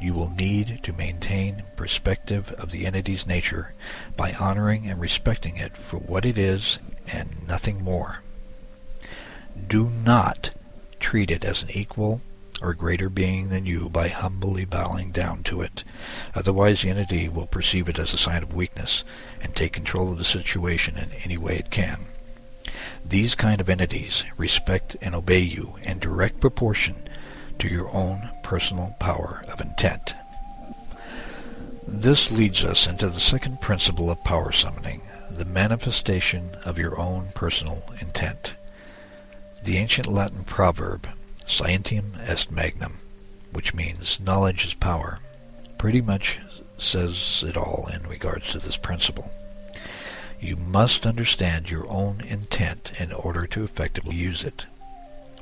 you 0.00 0.14
will 0.14 0.30
need 0.30 0.80
to 0.82 0.92
maintain 0.92 1.62
perspective 1.76 2.52
of 2.52 2.70
the 2.70 2.86
entity's 2.86 3.26
nature 3.26 3.74
by 4.16 4.32
honoring 4.34 4.86
and 4.86 5.00
respecting 5.00 5.56
it 5.56 5.76
for 5.76 5.98
what 5.98 6.24
it 6.24 6.38
is 6.38 6.78
and 7.12 7.46
nothing 7.46 7.82
more. 7.82 8.20
Do 9.66 9.90
not 10.04 10.50
treat 11.00 11.30
it 11.30 11.44
as 11.44 11.62
an 11.62 11.70
equal 11.72 12.20
or 12.60 12.74
greater 12.74 13.08
being 13.08 13.48
than 13.48 13.66
you 13.66 13.88
by 13.88 14.08
humbly 14.08 14.64
bowing 14.64 15.10
down 15.10 15.42
to 15.44 15.60
it. 15.60 15.84
Otherwise 16.34 16.82
the 16.82 16.90
entity 16.90 17.28
will 17.28 17.46
perceive 17.46 17.88
it 17.88 17.98
as 17.98 18.12
a 18.12 18.18
sign 18.18 18.42
of 18.42 18.54
weakness 18.54 19.04
and 19.40 19.54
take 19.54 19.72
control 19.72 20.10
of 20.10 20.18
the 20.18 20.24
situation 20.24 20.96
in 20.96 21.10
any 21.24 21.38
way 21.38 21.56
it 21.56 21.70
can. 21.70 22.06
These 23.04 23.34
kind 23.34 23.60
of 23.60 23.68
entities 23.68 24.24
respect 24.36 24.96
and 25.00 25.14
obey 25.14 25.40
you 25.40 25.76
in 25.82 25.98
direct 25.98 26.40
proportion 26.40 26.96
to 27.58 27.68
your 27.68 27.88
own 27.94 28.30
personal 28.48 28.96
power 28.98 29.44
of 29.52 29.60
intent. 29.60 30.14
This 31.86 32.30
leads 32.30 32.64
us 32.64 32.86
into 32.86 33.10
the 33.10 33.20
second 33.20 33.60
principle 33.60 34.10
of 34.10 34.24
power 34.24 34.52
summoning, 34.52 35.02
the 35.30 35.44
manifestation 35.44 36.56
of 36.64 36.78
your 36.78 36.98
own 36.98 37.28
personal 37.34 37.82
intent. 38.00 38.54
The 39.64 39.76
ancient 39.76 40.06
Latin 40.06 40.44
proverb, 40.44 41.06
Scientiam 41.44 42.18
est 42.26 42.50
magnum, 42.50 42.94
which 43.52 43.74
means 43.74 44.18
knowledge 44.18 44.64
is 44.64 44.72
power, 44.72 45.20
pretty 45.76 46.00
much 46.00 46.38
says 46.78 47.44
it 47.46 47.54
all 47.54 47.90
in 47.92 48.08
regards 48.08 48.50
to 48.52 48.58
this 48.58 48.78
principle. 48.78 49.30
You 50.40 50.56
must 50.56 51.06
understand 51.06 51.70
your 51.70 51.86
own 51.86 52.22
intent 52.22 52.92
in 52.98 53.12
order 53.12 53.46
to 53.48 53.64
effectively 53.64 54.16
use 54.16 54.42
it. 54.42 54.64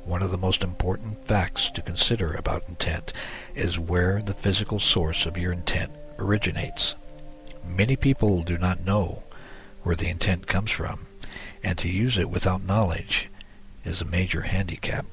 One 0.07 0.23
of 0.23 0.31
the 0.31 0.37
most 0.37 0.63
important 0.63 1.27
facts 1.27 1.69
to 1.71 1.81
consider 1.81 2.33
about 2.33 2.69
intent 2.69 3.11
is 3.55 3.77
where 3.77 4.21
the 4.21 4.33
physical 4.33 4.79
source 4.79 5.25
of 5.25 5.37
your 5.37 5.51
intent 5.51 5.91
originates. 6.17 6.95
Many 7.65 7.97
people 7.97 8.41
do 8.41 8.57
not 8.57 8.85
know 8.85 9.23
where 9.83 9.97
the 9.97 10.07
intent 10.07 10.47
comes 10.47 10.71
from, 10.71 11.07
and 11.61 11.77
to 11.79 11.89
use 11.89 12.17
it 12.17 12.29
without 12.29 12.63
knowledge 12.63 13.29
is 13.83 14.01
a 14.01 14.05
major 14.05 14.43
handicap. 14.43 15.05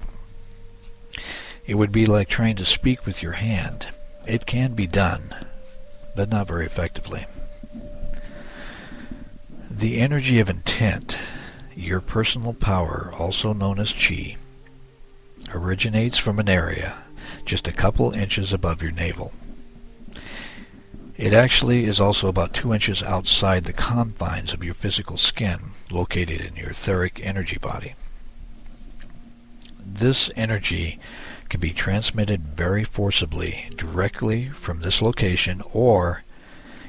It 1.66 1.74
would 1.74 1.90
be 1.90 2.06
like 2.06 2.28
trying 2.28 2.54
to 2.56 2.64
speak 2.64 3.04
with 3.04 3.20
your 3.20 3.32
hand. 3.32 3.88
It 4.28 4.46
can 4.46 4.74
be 4.74 4.86
done, 4.86 5.34
but 6.14 6.30
not 6.30 6.46
very 6.46 6.66
effectively. 6.66 7.26
The 9.68 9.98
energy 9.98 10.38
of 10.38 10.48
intent, 10.48 11.18
your 11.74 12.00
personal 12.00 12.52
power, 12.52 13.12
also 13.12 13.52
known 13.52 13.80
as 13.80 13.92
chi, 13.92 14.36
originates 15.52 16.18
from 16.18 16.38
an 16.38 16.48
area 16.48 16.98
just 17.44 17.68
a 17.68 17.72
couple 17.72 18.12
inches 18.12 18.52
above 18.52 18.82
your 18.82 18.92
navel. 18.92 19.32
It 21.16 21.32
actually 21.32 21.84
is 21.84 22.00
also 22.00 22.28
about 22.28 22.54
two 22.54 22.74
inches 22.74 23.02
outside 23.02 23.64
the 23.64 23.72
confines 23.72 24.52
of 24.52 24.64
your 24.64 24.74
physical 24.74 25.16
skin, 25.16 25.58
located 25.90 26.40
in 26.40 26.56
your 26.56 26.70
etheric 26.70 27.20
energy 27.22 27.58
body. 27.58 27.94
This 29.78 30.30
energy 30.34 30.98
can 31.48 31.60
be 31.60 31.72
transmitted 31.72 32.42
very 32.42 32.82
forcibly 32.82 33.70
directly 33.76 34.48
from 34.48 34.80
this 34.80 35.00
location, 35.00 35.62
or 35.72 36.24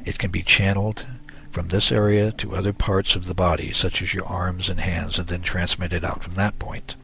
it 0.05 0.17
can 0.17 0.31
be 0.31 0.41
channeled 0.41 1.05
from 1.51 1.67
this 1.67 1.91
area 1.91 2.31
to 2.31 2.55
other 2.55 2.73
parts 2.73 3.15
of 3.15 3.25
the 3.25 3.35
body, 3.35 3.71
such 3.71 4.01
as 4.01 4.13
your 4.13 4.25
arms 4.25 4.69
and 4.69 4.79
hands, 4.79 5.19
and 5.19 5.27
then 5.27 5.41
transmitted 5.41 6.03
out 6.03 6.23
from 6.23 6.33
that 6.35 6.57
point. 6.57 6.95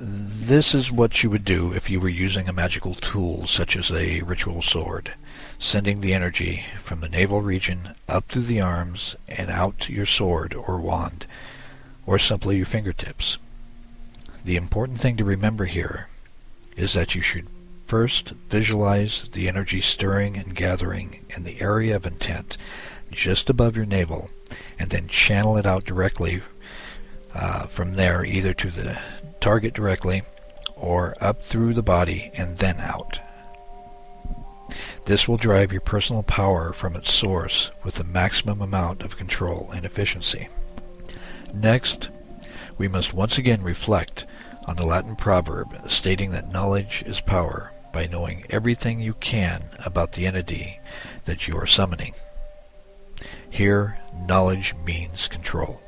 This 0.00 0.76
is 0.76 0.92
what 0.92 1.24
you 1.24 1.30
would 1.30 1.44
do 1.44 1.72
if 1.72 1.90
you 1.90 1.98
were 1.98 2.08
using 2.08 2.48
a 2.48 2.52
magical 2.52 2.94
tool 2.94 3.48
such 3.48 3.76
as 3.76 3.90
a 3.90 4.20
ritual 4.20 4.62
sword, 4.62 5.14
sending 5.58 6.00
the 6.00 6.14
energy 6.14 6.64
from 6.80 7.00
the 7.00 7.08
navel 7.08 7.42
region 7.42 7.96
up 8.08 8.28
through 8.28 8.42
the 8.42 8.60
arms 8.60 9.16
and 9.26 9.50
out 9.50 9.80
to 9.80 9.92
your 9.92 10.06
sword 10.06 10.54
or 10.54 10.78
wand, 10.78 11.26
or 12.06 12.16
simply 12.16 12.56
your 12.56 12.66
fingertips. 12.66 13.38
The 14.44 14.54
important 14.54 15.00
thing 15.00 15.16
to 15.16 15.24
remember 15.24 15.64
here 15.64 16.06
is 16.76 16.92
that 16.92 17.16
you 17.16 17.20
should 17.20 17.48
first 17.88 18.34
visualize 18.48 19.28
the 19.30 19.48
energy 19.48 19.80
stirring 19.80 20.36
and 20.36 20.54
gathering 20.54 21.24
in 21.30 21.42
the 21.42 21.60
area 21.60 21.96
of 21.96 22.06
intent 22.06 22.56
just 23.10 23.50
above 23.50 23.76
your 23.76 23.86
navel, 23.86 24.30
and 24.78 24.90
then 24.90 25.08
channel 25.08 25.56
it 25.56 25.66
out 25.66 25.84
directly 25.84 26.40
uh, 27.34 27.66
from 27.66 27.94
there, 27.94 28.24
either 28.24 28.54
to 28.54 28.70
the 28.70 28.98
target 29.48 29.72
directly 29.72 30.22
or 30.76 31.14
up 31.22 31.42
through 31.42 31.72
the 31.72 31.82
body 31.82 32.30
and 32.34 32.58
then 32.58 32.76
out. 32.80 33.18
This 35.06 35.26
will 35.26 35.38
drive 35.38 35.72
your 35.72 35.80
personal 35.80 36.22
power 36.22 36.74
from 36.74 36.94
its 36.94 37.10
source 37.10 37.70
with 37.82 37.94
the 37.94 38.04
maximum 38.04 38.60
amount 38.60 39.02
of 39.02 39.16
control 39.16 39.70
and 39.72 39.86
efficiency. 39.86 40.48
Next, 41.54 42.10
we 42.76 42.88
must 42.88 43.14
once 43.14 43.38
again 43.38 43.62
reflect 43.62 44.26
on 44.66 44.76
the 44.76 44.84
Latin 44.84 45.16
proverb 45.16 45.90
stating 45.90 46.30
that 46.32 46.52
knowledge 46.52 47.02
is 47.06 47.22
power 47.22 47.72
by 47.90 48.06
knowing 48.06 48.44
everything 48.50 49.00
you 49.00 49.14
can 49.14 49.62
about 49.82 50.12
the 50.12 50.26
entity 50.26 50.78
that 51.24 51.48
you 51.48 51.54
are 51.56 51.66
summoning. 51.66 52.12
Here, 53.48 53.98
knowledge 54.14 54.74
means 54.84 55.26
control. 55.26 55.80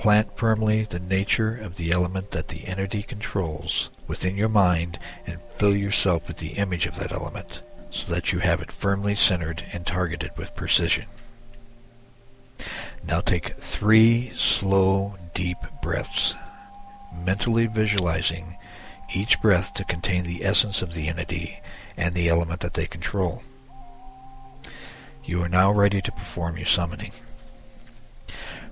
Plant 0.00 0.34
firmly 0.34 0.84
the 0.84 0.98
nature 0.98 1.54
of 1.54 1.76
the 1.76 1.92
element 1.92 2.30
that 2.30 2.48
the 2.48 2.66
entity 2.66 3.02
controls 3.02 3.90
within 4.06 4.34
your 4.34 4.48
mind 4.48 4.98
and 5.26 5.42
fill 5.42 5.76
yourself 5.76 6.26
with 6.26 6.38
the 6.38 6.52
image 6.52 6.86
of 6.86 6.98
that 6.98 7.12
element 7.12 7.60
so 7.90 8.10
that 8.10 8.32
you 8.32 8.38
have 8.38 8.62
it 8.62 8.72
firmly 8.72 9.14
centered 9.14 9.62
and 9.74 9.86
targeted 9.86 10.30
with 10.38 10.56
precision. 10.56 11.04
Now 13.04 13.20
take 13.20 13.56
three 13.58 14.32
slow, 14.34 15.16
deep 15.34 15.58
breaths, 15.82 16.34
mentally 17.14 17.66
visualizing 17.66 18.56
each 19.14 19.38
breath 19.42 19.74
to 19.74 19.84
contain 19.84 20.24
the 20.24 20.46
essence 20.46 20.80
of 20.80 20.94
the 20.94 21.08
entity 21.08 21.60
and 21.98 22.14
the 22.14 22.30
element 22.30 22.60
that 22.60 22.72
they 22.72 22.86
control. 22.86 23.42
You 25.26 25.42
are 25.42 25.48
now 25.50 25.70
ready 25.70 26.00
to 26.00 26.10
perform 26.10 26.56
your 26.56 26.64
summoning. 26.64 27.12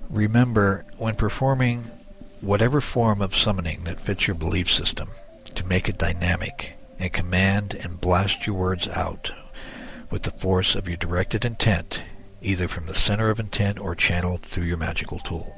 Remember, 0.09 0.85
when 0.97 1.15
performing 1.15 1.83
whatever 2.41 2.81
form 2.81 3.21
of 3.21 3.35
summoning 3.35 3.83
that 3.83 4.01
fits 4.01 4.27
your 4.27 4.35
belief 4.35 4.71
system, 4.71 5.09
to 5.55 5.65
make 5.65 5.89
it 5.89 5.97
dynamic 5.97 6.77
and 6.97 7.11
command 7.13 7.73
and 7.75 8.01
blast 8.01 8.47
your 8.47 8.55
words 8.55 8.87
out 8.87 9.31
with 10.09 10.23
the 10.23 10.31
force 10.31 10.75
of 10.75 10.87
your 10.87 10.97
directed 10.97 11.45
intent, 11.45 12.03
either 12.41 12.67
from 12.67 12.87
the 12.87 12.95
center 12.95 13.29
of 13.29 13.39
intent 13.39 13.79
or 13.79 13.93
channeled 13.93 14.41
through 14.41 14.63
your 14.63 14.77
magical 14.77 15.19
tool. 15.19 15.55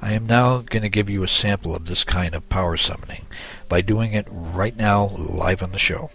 I 0.00 0.12
am 0.12 0.26
now 0.26 0.58
going 0.58 0.82
to 0.82 0.88
give 0.88 1.10
you 1.10 1.22
a 1.22 1.28
sample 1.28 1.74
of 1.74 1.86
this 1.86 2.04
kind 2.04 2.34
of 2.34 2.48
power 2.48 2.76
summoning 2.76 3.26
by 3.68 3.80
doing 3.80 4.12
it 4.12 4.26
right 4.30 4.76
now 4.76 5.08
live 5.16 5.62
on 5.62 5.72
the 5.72 5.78
show. 5.78 6.10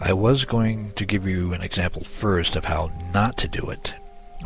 I 0.00 0.12
was 0.12 0.44
going 0.44 0.92
to 0.92 1.06
give 1.06 1.26
you 1.26 1.54
an 1.54 1.62
example 1.62 2.04
first 2.04 2.56
of 2.56 2.66
how 2.66 2.90
not 3.12 3.38
to 3.38 3.48
do 3.48 3.70
it, 3.70 3.94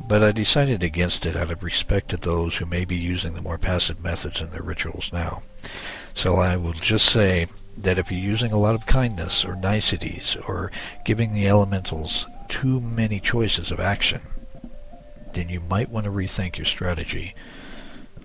but 0.09 0.25
I 0.25 0.33
decided 0.33 0.83
against 0.83 1.27
it 1.27 1.37
out 1.37 1.51
of 1.51 1.63
respect 1.63 2.09
to 2.09 2.17
those 2.17 2.57
who 2.57 2.65
may 2.65 2.87
be 2.87 2.97
using 2.97 3.35
the 3.35 3.43
more 3.43 3.59
passive 3.59 4.03
methods 4.03 4.41
in 4.41 4.51
their 4.51 4.63
rituals 4.63 5.11
now. 5.13 5.43
So 6.15 6.37
I 6.37 6.57
will 6.57 6.73
just 6.73 7.07
say 7.07 7.47
that 7.77 7.99
if 7.99 8.11
you're 8.11 8.19
using 8.19 8.51
a 8.51 8.59
lot 8.59 8.75
of 8.75 8.87
kindness 8.87 9.45
or 9.45 9.55
niceties 9.55 10.37
or 10.49 10.73
giving 11.05 11.33
the 11.33 11.47
elementals 11.47 12.27
too 12.49 12.81
many 12.81 13.21
choices 13.21 13.71
of 13.71 13.79
action, 13.79 14.23
then 15.35 15.51
you 15.51 15.61
might 15.61 15.91
want 15.91 16.05
to 16.05 16.11
rethink 16.11 16.57
your 16.57 16.65
strategy. 16.65 17.35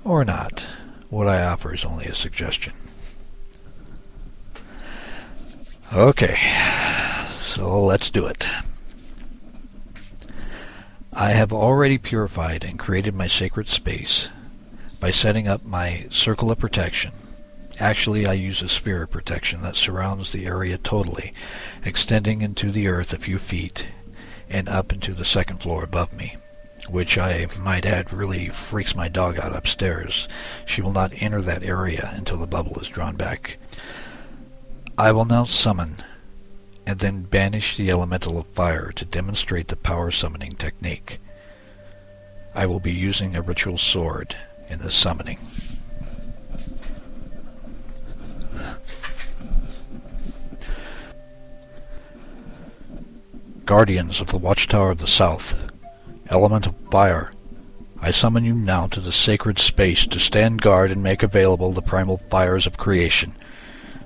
Or 0.06 0.24
not. 0.24 0.66
What 1.10 1.28
I 1.28 1.44
offer 1.44 1.74
is 1.74 1.86
only 1.86 2.06
a 2.06 2.16
suggestion. 2.16 2.74
Okay, 5.94 6.40
so 7.30 7.84
let's 7.84 8.10
do 8.10 8.26
it. 8.26 8.48
I 11.16 11.30
have 11.32 11.54
already 11.54 12.00
purified 12.00 12.64
and 12.64 12.80
created 12.80 13.14
my 13.14 13.28
sacred 13.28 13.68
space 13.68 14.30
by 15.00 15.12
setting 15.12 15.48
up 15.48 15.64
my 15.64 16.08
circle 16.10 16.50
of 16.50 16.58
protection. 16.58 17.12
Actually, 17.80 18.26
I 18.26 18.34
use 18.34 18.64
a 18.64 18.70
sphere 18.70 19.04
of 19.04 19.12
protection 19.12 19.62
that 19.62 19.76
surrounds 19.76 20.32
the 20.32 20.48
area 20.48 20.80
totally, 20.80 21.34
extending 21.86 22.42
into 22.42 22.72
the 22.72 22.88
earth 22.88 23.14
a 23.14 23.20
few 23.20 23.38
feet 23.38 23.88
and 24.50 24.68
up 24.68 24.92
into 24.92 25.14
the 25.14 25.26
second 25.26 25.58
floor 25.58 25.84
above 25.84 26.14
me, 26.14 26.36
which 26.90 27.18
I 27.20 27.46
might 27.60 27.86
add 27.86 28.12
really 28.12 28.50
freaks 28.50 28.96
my 28.96 29.08
dog 29.08 29.38
out 29.38 29.56
upstairs. 29.56 30.28
She 30.66 30.82
will 30.82 30.94
not 30.94 31.14
enter 31.18 31.42
that 31.42 31.64
area 31.64 32.12
until 32.16 32.38
the 32.38 32.48
bubble 32.48 32.80
is 32.80 32.88
drawn 32.88 33.16
back. 33.16 33.60
I 34.98 35.12
will 35.12 35.26
now 35.26 35.44
summon 35.44 35.98
and 36.86 37.00
then 37.00 37.22
banish 37.22 37.78
the 37.78 37.90
elemental 37.90 38.38
of 38.38 38.48
fire 38.48 38.92
to 38.92 39.06
demonstrate 39.06 39.68
the 39.70 39.76
power 39.76 40.12
summoning 40.12 40.52
technique. 40.52 41.20
I 42.56 42.66
will 42.66 42.80
be 42.80 42.92
using 42.92 43.36
a 43.36 43.42
ritual 43.42 43.78
sword 43.78 44.36
in 44.68 44.80
the 44.80 44.92
summoning. 44.92 45.40
Guardians 53.66 54.20
of 54.20 54.28
the 54.28 54.38
Watchtower 54.38 54.92
of 54.92 54.98
the 54.98 55.08
South, 55.08 55.72
element 56.30 56.68
of 56.68 56.76
fire, 56.92 57.32
I 58.02 58.12
summon 58.12 58.44
you 58.44 58.54
now 58.54 58.88
to 58.88 59.00
the 59.00 59.14
sacred 59.14 59.58
space 59.58 60.06
to 60.08 60.20
stand 60.20 60.62
guard 60.62 60.92
and 60.92 61.02
make 61.02 61.24
available 61.24 61.72
the 61.72 61.82
primal 61.82 62.18
fires 62.30 62.68
of 62.68 62.78
creation. 62.78 63.34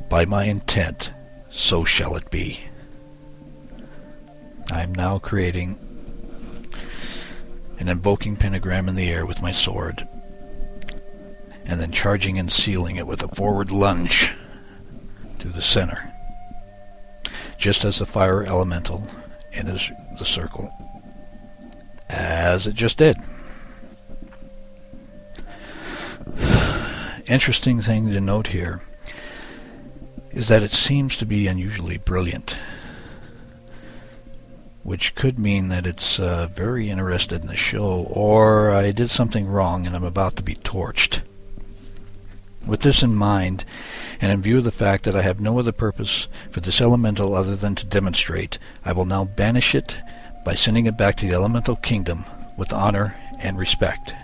By 0.07 0.25
my 0.25 0.43
intent, 0.43 1.11
so 1.49 1.83
shall 1.83 2.15
it 2.15 2.29
be. 2.29 2.59
I 4.71 4.83
am 4.83 4.93
now 4.93 5.17
creating 5.19 5.79
an 7.79 7.87
invoking 7.87 8.35
pentagram 8.35 8.89
in 8.89 8.95
the 8.95 9.09
air 9.09 9.25
with 9.25 9.41
my 9.41 9.51
sword, 9.51 10.07
and 11.65 11.79
then 11.79 11.91
charging 11.91 12.37
and 12.37 12.51
sealing 12.51 12.95
it 12.95 13.07
with 13.07 13.23
a 13.23 13.27
forward 13.29 13.71
lunge 13.71 14.33
to 15.39 15.47
the 15.47 15.61
center, 15.61 16.13
just 17.57 17.85
as 17.85 17.99
the 17.99 18.05
fire 18.05 18.43
elemental 18.43 19.07
enters 19.53 19.91
the 20.19 20.25
circle, 20.25 20.71
as 22.09 22.67
it 22.67 22.75
just 22.75 22.97
did. 22.97 23.15
Interesting 27.27 27.79
thing 27.81 28.11
to 28.11 28.19
note 28.19 28.47
here 28.47 28.81
is 30.37 30.49
that 30.49 30.63
it 30.63 30.71
seems 30.71 31.17
to 31.17 31.25
be 31.25 31.47
unusually 31.47 31.97
brilliant 31.97 32.57
which 34.87 35.15
could 35.15 35.37
mean 35.37 35.67
that 35.67 35.85
it's 35.85 36.17
uh, 36.17 36.47
very 36.53 36.89
interested 36.89 37.41
in 37.41 37.47
the 37.47 37.57
show, 37.57 38.07
or 38.09 38.71
I 38.71 38.91
did 38.91 39.09
something 39.09 39.45
wrong 39.45 39.85
and 39.85 39.93
I'm 39.93 40.05
about 40.05 40.37
to 40.37 40.43
be 40.43 40.55
torched. 40.55 41.23
With 42.65 42.79
this 42.79 43.03
in 43.03 43.13
mind, 43.13 43.65
and 44.21 44.31
in 44.31 44.41
view 44.41 44.59
of 44.59 44.63
the 44.63 44.71
fact 44.71 45.03
that 45.03 45.13
I 45.13 45.23
have 45.23 45.41
no 45.41 45.59
other 45.59 45.73
purpose 45.73 46.29
for 46.51 46.61
this 46.61 46.79
elemental 46.79 47.35
other 47.35 47.57
than 47.57 47.75
to 47.75 47.85
demonstrate, 47.85 48.59
I 48.85 48.93
will 48.93 49.03
now 49.03 49.25
banish 49.25 49.75
it 49.75 49.97
by 50.45 50.53
sending 50.53 50.85
it 50.85 50.97
back 50.97 51.17
to 51.17 51.27
the 51.27 51.35
elemental 51.35 51.75
kingdom 51.75 52.23
with 52.57 52.71
honor 52.71 53.13
and 53.41 53.57
respect. 53.57 54.15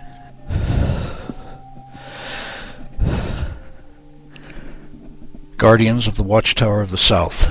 Guardians 5.64 6.06
of 6.06 6.16
the 6.16 6.22
Watchtower 6.22 6.82
of 6.82 6.90
the 6.90 6.98
South, 6.98 7.50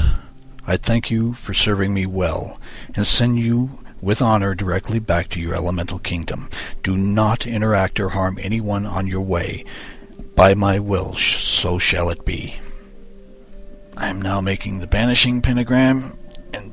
I 0.68 0.78
thank 0.78 1.10
you 1.10 1.34
for 1.34 1.52
serving 1.52 1.96
me 1.96 2.06
well, 2.06 2.60
and 2.94 3.08
send 3.08 3.40
you 3.40 3.72
with 4.02 4.22
honor 4.22 4.54
directly 4.54 5.00
back 5.00 5.30
to 5.30 5.42
your 5.42 5.56
elemental 5.56 5.98
kingdom. 5.98 6.48
Do 6.84 6.96
not 6.96 7.48
interact 7.48 8.00
or 8.00 8.10
harm 8.10 8.38
anyone 8.40 8.86
on 8.86 9.08
your 9.08 9.22
way. 9.22 9.66
By 10.36 10.54
my 10.54 10.78
will, 10.78 11.16
so 11.16 11.80
shall 11.80 12.12
it 12.12 12.24
be. 12.24 12.58
I 13.98 14.10
am 14.10 14.22
now 14.22 14.42
making 14.42 14.78
the 14.78 14.86
banishing 14.86 15.42
pentagram 15.42 16.16
and 16.54 16.72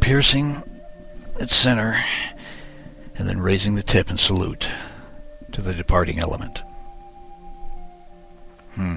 piercing 0.00 0.60
its 1.38 1.54
center, 1.54 2.02
and 3.14 3.28
then 3.28 3.38
raising 3.38 3.76
the 3.76 3.82
tip 3.84 4.10
in 4.10 4.18
salute 4.18 4.68
to 5.52 5.62
the 5.62 5.72
departing 5.72 6.18
element. 6.18 6.64
Hmm. 8.74 8.96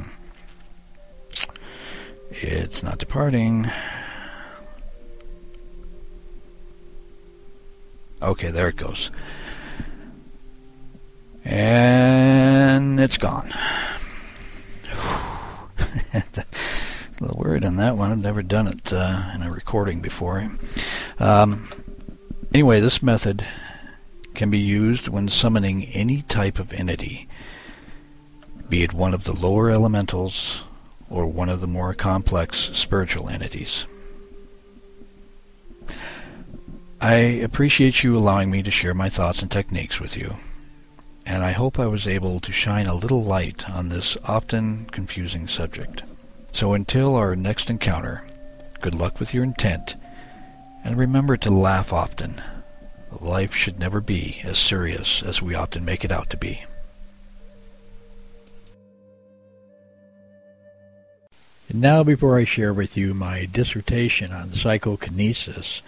It's 2.47 2.83
not 2.83 2.99
departing. 2.99 3.71
Okay, 8.21 8.51
there 8.51 8.67
it 8.67 8.75
goes. 8.75 9.09
And 11.43 12.99
it's 12.99 13.17
gone. 13.17 13.51
a 16.13 16.23
little 17.19 17.39
worried 17.39 17.65
on 17.65 17.77
that 17.77 17.97
one. 17.97 18.11
I've 18.11 18.19
never 18.19 18.43
done 18.43 18.67
it 18.67 18.93
uh, 18.93 19.31
in 19.33 19.41
a 19.41 19.51
recording 19.51 20.01
before. 20.01 20.47
Um, 21.17 21.67
anyway, 22.53 22.79
this 22.79 23.01
method 23.01 23.43
can 24.35 24.51
be 24.51 24.59
used 24.59 25.07
when 25.07 25.29
summoning 25.29 25.85
any 25.85 26.21
type 26.21 26.59
of 26.59 26.73
entity, 26.73 27.27
be 28.69 28.83
it 28.83 28.93
one 28.93 29.15
of 29.15 29.23
the 29.23 29.33
lower 29.33 29.71
elementals 29.71 30.63
or 31.09 31.27
one 31.27 31.49
of 31.49 31.61
the 31.61 31.67
more 31.67 31.93
complex 31.93 32.69
spiritual 32.73 33.29
entities. 33.29 33.85
I 37.01 37.13
appreciate 37.13 38.03
you 38.03 38.17
allowing 38.17 38.49
me 38.49 38.63
to 38.63 38.71
share 38.71 38.93
my 38.93 39.09
thoughts 39.09 39.41
and 39.41 39.51
techniques 39.51 39.99
with 39.99 40.17
you, 40.17 40.35
and 41.25 41.43
I 41.43 41.51
hope 41.51 41.77
I 41.77 41.87
was 41.87 42.07
able 42.07 42.39
to 42.39 42.51
shine 42.51 42.87
a 42.87 42.95
little 42.95 43.23
light 43.23 43.69
on 43.69 43.89
this 43.89 44.17
often 44.25 44.85
confusing 44.85 45.47
subject. 45.47 46.03
So 46.51 46.73
until 46.73 47.15
our 47.15 47.35
next 47.35 47.69
encounter, 47.69 48.23
good 48.81 48.95
luck 48.95 49.19
with 49.19 49.33
your 49.33 49.43
intent, 49.43 49.95
and 50.83 50.97
remember 50.97 51.37
to 51.37 51.51
laugh 51.51 51.91
often. 51.91 52.41
Life 53.19 53.53
should 53.53 53.79
never 53.79 54.01
be 54.01 54.41
as 54.43 54.57
serious 54.57 55.21
as 55.21 55.41
we 55.41 55.55
often 55.55 55.85
make 55.85 56.05
it 56.05 56.11
out 56.11 56.29
to 56.31 56.37
be. 56.37 56.63
Now, 61.77 62.05
before 62.05 62.37
I 62.37 62.45
share 62.45 62.73
with 62.73 62.95
you 62.95 63.13
my 63.13 63.43
dissertation 63.43 64.31
on 64.31 64.53
psychokinesis, 64.53 65.81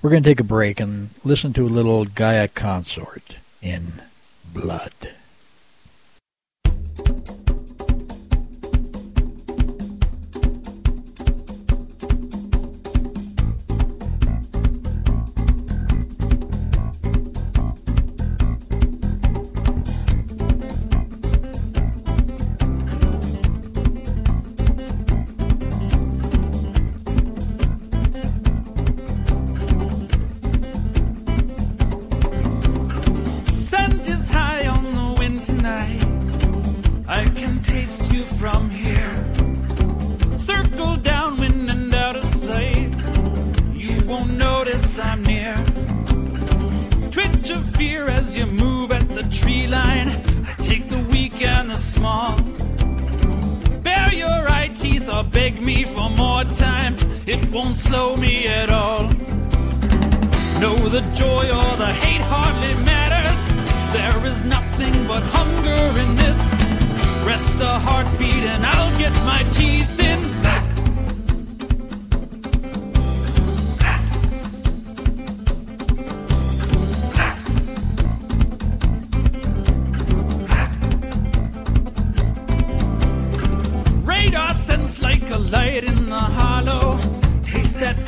we're 0.00 0.10
going 0.10 0.22
to 0.22 0.30
take 0.30 0.38
a 0.38 0.44
break 0.44 0.78
and 0.78 1.10
listen 1.24 1.52
to 1.54 1.66
a 1.66 1.68
little 1.68 2.04
Gaia 2.04 2.46
consort 2.46 3.34
in 3.60 4.02
Blood. 4.54 4.92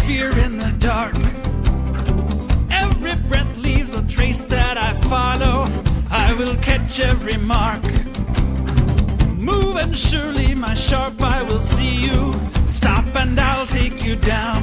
Fear 0.09 0.31
in 0.39 0.57
the 0.57 0.73
dark. 0.79 1.15
Every 2.71 3.15
breath 3.29 3.59
leaves 3.59 3.93
a 3.95 4.03
trace 4.09 4.43
that 4.47 4.79
I 4.79 4.91
follow. 5.15 5.59
I 6.11 6.33
will 6.39 6.57
catch 6.69 6.99
every 6.99 7.37
mark. 7.37 7.85
Move 9.51 9.77
and 9.77 9.95
surely 9.95 10.55
my 10.55 10.73
sharp 10.73 11.21
eye 11.21 11.43
will 11.43 11.65
see 11.75 11.95
you. 12.07 12.33
Stop 12.67 13.05
and 13.23 13.39
I'll 13.39 13.67
take 13.67 14.03
you 14.03 14.17
down. 14.17 14.61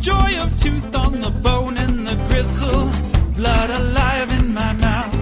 Joy 0.00 0.30
of 0.42 0.50
tooth 0.60 0.92
on 0.96 1.20
the 1.20 1.30
bone 1.46 1.76
and 1.76 2.04
the 2.04 2.16
gristle. 2.28 2.90
Blood 3.38 3.70
alive 3.70 4.30
in 4.40 4.52
my 4.52 4.72
mouth. 4.88 5.14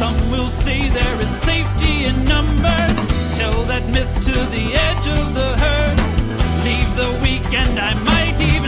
Some 0.00 0.18
will 0.32 0.48
say 0.48 0.88
there 0.88 1.20
is 1.20 1.32
safety 1.50 1.94
in 2.08 2.24
numbers. 2.24 2.98
Tell 3.38 3.58
that 3.72 3.84
myth 3.94 4.12
to 4.26 4.36
the 4.56 4.66
edge 4.88 5.06
of 5.18 5.34
the 5.34 5.50
herd. 5.62 5.99
Leave 6.64 6.94
the 6.94 7.18
weak 7.22 7.54
and 7.54 7.78
I 7.78 7.94
might 8.04 8.38
even 8.38 8.59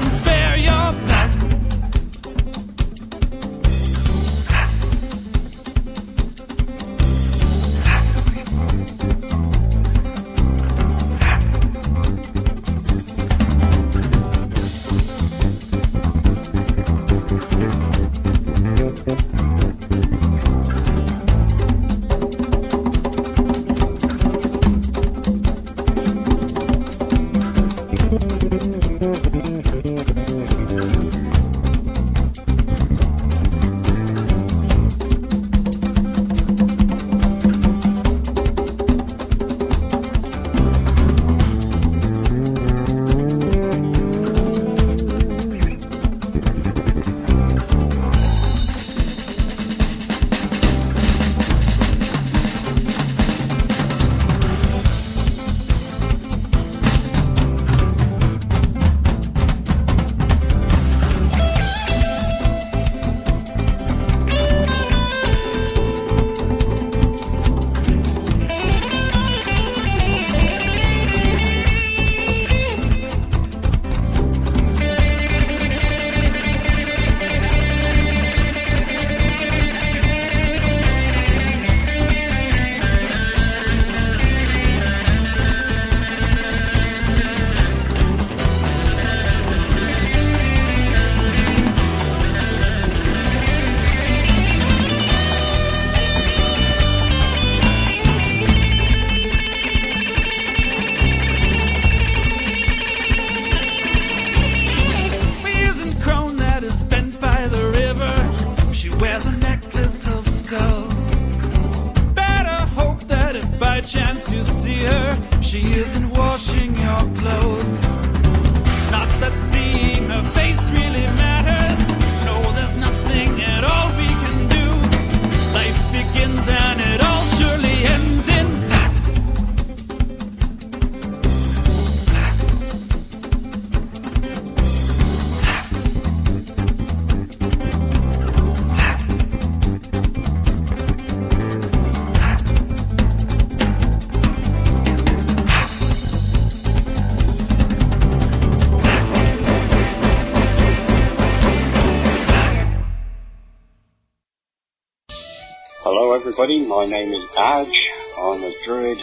everybody, 156.53 156.69
my 156.69 156.85
name 156.87 157.12
is 157.15 157.25
Badge. 157.35 157.88
I'm 158.19 158.45
a 158.45 158.53
druid 158.65 159.03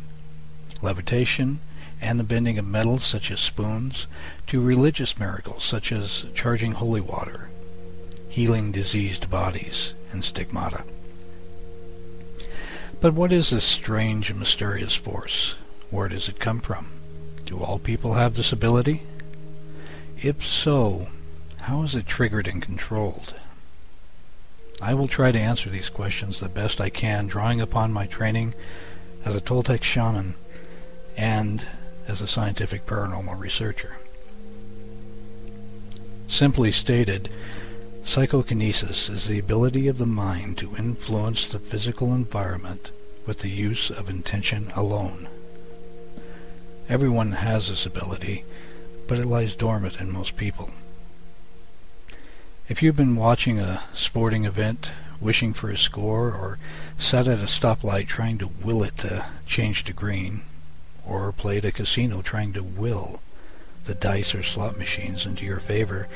levitation, 0.81 1.59
and 1.99 2.17
the 2.17 2.23
bending 2.23 2.57
of 2.57 2.65
metals 2.65 3.03
such 3.03 3.31
as 3.31 3.41
spoons, 3.41 4.07
to 4.47 4.61
religious 4.61 5.19
miracles 5.19 5.65
such 5.65 5.91
as 5.91 6.25
charging 6.33 6.71
holy 6.71 7.01
water, 7.01 7.49
healing 8.29 8.71
diseased 8.71 9.29
bodies, 9.29 9.93
and 10.13 10.23
stigmata. 10.23 10.83
But 13.01 13.13
what 13.13 13.31
is 13.31 13.49
this 13.49 13.63
strange 13.63 14.29
and 14.29 14.39
mysterious 14.39 14.93
force? 14.93 15.55
Where 15.89 16.09
does 16.09 16.27
it 16.27 16.39
come 16.39 16.59
from? 16.59 16.91
Do 17.45 17.59
all 17.59 17.79
people 17.79 18.15
have 18.15 18.35
this 18.35 18.51
ability? 18.51 19.03
If 20.17 20.45
so, 20.45 21.07
how 21.61 21.83
is 21.83 21.95
it 21.95 22.05
triggered 22.05 22.47
and 22.47 22.61
controlled? 22.61 23.35
I 24.81 24.93
will 24.93 25.07
try 25.07 25.31
to 25.31 25.39
answer 25.39 25.69
these 25.69 25.89
questions 25.89 26.39
the 26.39 26.49
best 26.49 26.81
I 26.81 26.89
can, 26.89 27.27
drawing 27.27 27.61
upon 27.61 27.93
my 27.93 28.05
training 28.05 28.53
as 29.23 29.35
a 29.35 29.41
Toltec 29.41 29.83
shaman 29.83 30.35
and 31.15 31.65
as 32.07 32.21
a 32.21 32.27
scientific 32.27 32.85
paranormal 32.85 33.39
researcher. 33.39 33.95
Simply 36.27 36.71
stated, 36.71 37.29
psychokinesis 38.09 39.07
is 39.07 39.27
the 39.27 39.37
ability 39.37 39.87
of 39.87 39.99
the 39.99 40.05
mind 40.05 40.57
to 40.57 40.75
influence 40.75 41.47
the 41.47 41.59
physical 41.59 42.11
environment 42.11 42.89
with 43.27 43.37
the 43.39 43.51
use 43.51 43.91
of 43.91 44.09
intention 44.09 44.71
alone. 44.75 45.29
Everyone 46.89 47.33
has 47.33 47.69
this 47.69 47.85
ability, 47.85 48.45
but 49.07 49.19
it 49.19 49.27
lies 49.27 49.55
dormant 49.55 50.01
in 50.01 50.11
most 50.11 50.35
people. 50.35 50.71
If 52.67 52.81
you've 52.81 52.95
been 52.95 53.15
watching 53.15 53.59
a 53.59 53.83
sporting 53.93 54.43
event, 54.43 54.91
wishing 55.21 55.53
for 55.53 55.69
a 55.69 55.77
score, 55.77 56.31
or 56.31 56.57
sat 56.97 57.27
at 57.27 57.37
a 57.37 57.43
stoplight 57.43 58.07
trying 58.07 58.39
to 58.39 58.47
will 58.47 58.81
it 58.81 58.97
to 58.97 59.27
change 59.45 59.83
to 59.83 59.93
green, 59.93 60.41
or 61.05 61.31
played 61.31 61.63
a 61.63 61.71
casino 61.71 62.23
trying 62.23 62.53
to 62.53 62.63
will 62.63 63.21
the 63.85 63.95
dice 63.95 64.35
or 64.35 64.43
slot 64.43 64.77
machines 64.77 65.25
into 65.25 65.45
your 65.45 65.59
favor, 65.59 66.07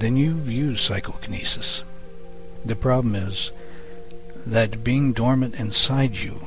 then 0.00 0.16
you've 0.16 0.50
used 0.50 0.80
psychokinesis. 0.80 1.84
The 2.64 2.76
problem 2.76 3.14
is 3.14 3.52
that 4.46 4.84
being 4.84 5.12
dormant 5.12 5.58
inside 5.58 6.16
you, 6.16 6.44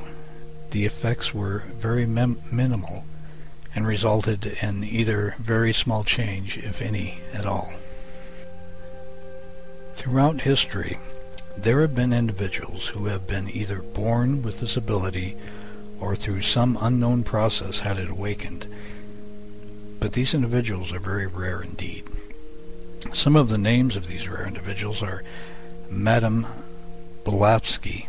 the 0.70 0.84
effects 0.84 1.34
were 1.34 1.64
very 1.76 2.06
mem- 2.06 2.38
minimal 2.52 3.04
and 3.74 3.86
resulted 3.86 4.46
in 4.62 4.84
either 4.84 5.34
very 5.38 5.72
small 5.72 6.04
change, 6.04 6.58
if 6.58 6.80
any 6.82 7.20
at 7.32 7.46
all. 7.46 7.72
Throughout 9.94 10.42
history, 10.42 10.98
there 11.56 11.80
have 11.82 11.94
been 11.94 12.12
individuals 12.12 12.88
who 12.88 13.06
have 13.06 13.26
been 13.26 13.48
either 13.48 13.82
born 13.82 14.42
with 14.42 14.60
this 14.60 14.76
ability 14.76 15.36
or 16.00 16.16
through 16.16 16.40
some 16.40 16.78
unknown 16.80 17.22
process 17.22 17.80
had 17.80 17.98
it 17.98 18.08
awakened. 18.08 18.66
But 20.00 20.14
these 20.14 20.32
individuals 20.34 20.92
are 20.92 21.00
very 21.00 21.26
rare 21.26 21.60
indeed. 21.60 22.08
Some 23.12 23.34
of 23.34 23.48
the 23.48 23.58
names 23.58 23.96
of 23.96 24.06
these 24.06 24.28
rare 24.28 24.46
individuals 24.46 25.02
are 25.02 25.24
Madame 25.90 26.46
Blavatsky, 27.24 28.08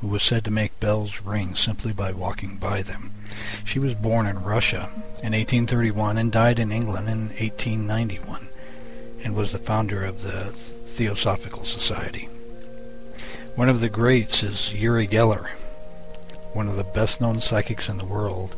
who 0.00 0.08
was 0.08 0.22
said 0.22 0.44
to 0.44 0.50
make 0.50 0.78
bells 0.80 1.22
ring 1.22 1.54
simply 1.54 1.92
by 1.92 2.12
walking 2.12 2.56
by 2.58 2.82
them. 2.82 3.14
She 3.64 3.78
was 3.78 3.94
born 3.94 4.26
in 4.26 4.42
Russia 4.42 4.90
in 5.22 5.32
1831 5.32 6.18
and 6.18 6.30
died 6.30 6.58
in 6.58 6.70
England 6.70 7.08
in 7.08 7.28
1891 7.28 8.48
and 9.24 9.34
was 9.34 9.52
the 9.52 9.58
founder 9.58 10.04
of 10.04 10.22
the 10.22 10.44
Theosophical 10.44 11.64
Society. 11.64 12.28
One 13.54 13.68
of 13.68 13.80
the 13.80 13.88
greats 13.88 14.42
is 14.42 14.74
Uri 14.74 15.06
Geller, 15.06 15.48
one 16.52 16.68
of 16.68 16.76
the 16.76 16.84
best 16.84 17.20
known 17.20 17.40
psychics 17.40 17.88
in 17.88 17.96
the 17.96 18.04
world, 18.04 18.56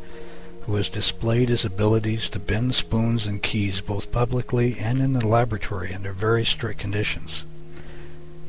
who 0.68 0.74
has 0.74 0.90
displayed 0.90 1.48
his 1.48 1.64
abilities 1.64 2.28
to 2.28 2.38
bend 2.38 2.74
spoons 2.74 3.26
and 3.26 3.42
keys 3.42 3.80
both 3.80 4.12
publicly 4.12 4.78
and 4.78 5.00
in 5.00 5.14
the 5.14 5.26
laboratory 5.26 5.94
under 5.94 6.12
very 6.12 6.44
strict 6.44 6.78
conditions. 6.78 7.46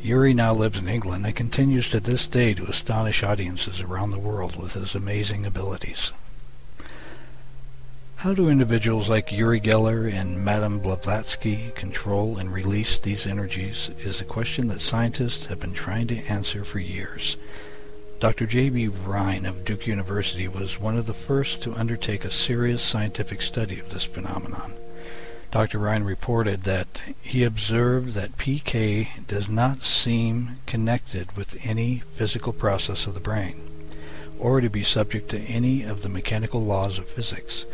Uri 0.04 0.34
now 0.34 0.54
lives 0.54 0.78
in 0.78 0.90
England 0.90 1.26
and 1.26 1.34
continues 1.34 1.90
to 1.90 2.02
this 2.02 2.28
day 2.28 2.54
to 2.54 2.66
astonish 2.66 3.24
audiences 3.24 3.80
around 3.80 4.12
the 4.12 4.20
world 4.20 4.58
with 4.58 4.74
his 4.74 4.96
amazing 4.96 5.46
abilities. 5.46 6.12
How 8.18 8.34
do 8.34 8.50
individuals 8.50 9.08
like 9.08 9.32
Uri 9.32 9.62
Geller 9.62 10.12
and 10.14 10.44
Madame 10.44 10.80
Blavatsky 10.80 11.72
control 11.74 12.38
and 12.38 12.52
release 12.52 13.00
these 13.00 13.26
energies 13.26 13.92
is 14.00 14.20
a 14.20 14.26
question 14.26 14.68
that 14.68 14.82
scientists 14.82 15.46
have 15.46 15.62
been 15.62 15.74
trying 15.74 16.08
to 16.08 16.18
answer 16.26 16.66
for 16.66 16.80
years. 16.80 17.38
Dr. 18.20 18.46
J.B. 18.48 18.90
Rhine 18.90 19.46
of 19.46 19.64
Duke 19.64 19.88
University 19.88 20.50
was 20.50 20.78
one 20.78 20.98
of 20.98 21.06
the 21.06 21.14
first 21.14 21.62
to 21.62 21.74
undertake 21.74 22.26
a 22.26 22.32
serious 22.32 22.84
scientific 22.84 23.42
study 23.42 23.80
of 23.80 23.92
this 23.92 24.04
phenomenon. 24.04 24.74
Dr. 25.52 25.80
Rhine 25.80 26.04
reported 26.04 26.64
that 26.64 27.02
he 27.22 27.46
observed 27.46 28.10
that 28.16 28.38
PK 28.38 29.26
does 29.26 29.48
not 29.48 29.84
seem 29.84 30.58
connected 30.66 31.32
with 31.38 31.66
any 31.66 32.04
physical 32.12 32.52
process 32.52 33.08
of 33.08 33.14
the 33.14 33.22
brain, 33.22 33.62
or 34.38 34.60
to 34.60 34.70
be 34.70 34.84
subject 34.84 35.30
to 35.30 35.40
any 35.40 35.84
of 35.84 36.02
the 36.02 36.10
mechanical 36.10 36.62
laws 36.62 37.00
of 37.00 37.08
physics. 37.08 37.66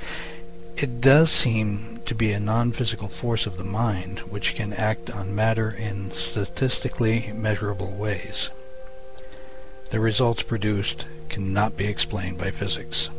It 0.77 1.01
does 1.01 1.31
seem 1.31 2.01
to 2.05 2.13
be 2.13 2.31
a 2.34 2.39
non-physical 2.39 3.08
force 3.08 3.47
of 3.47 3.58
the 3.58 3.63
mind 3.63 4.19
which 4.19 4.53
can 4.53 4.73
act 4.73 5.10
on 5.10 5.34
matter 5.34 5.71
in 5.71 6.12
statistically 6.12 7.31
measurable 7.34 7.89
ways. 7.89 8.51
The 9.91 10.00
results 10.00 10.41
produced 10.41 11.06
cannot 11.30 11.78
be 11.78 11.86
explained 11.86 12.38
by 12.38 12.52
physics. 12.52 13.10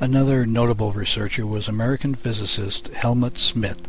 Another 0.00 0.46
notable 0.46 0.92
researcher 0.92 1.44
was 1.44 1.66
American 1.66 2.14
physicist 2.14 2.86
Helmut 2.88 3.36
Schmidt, 3.36 3.88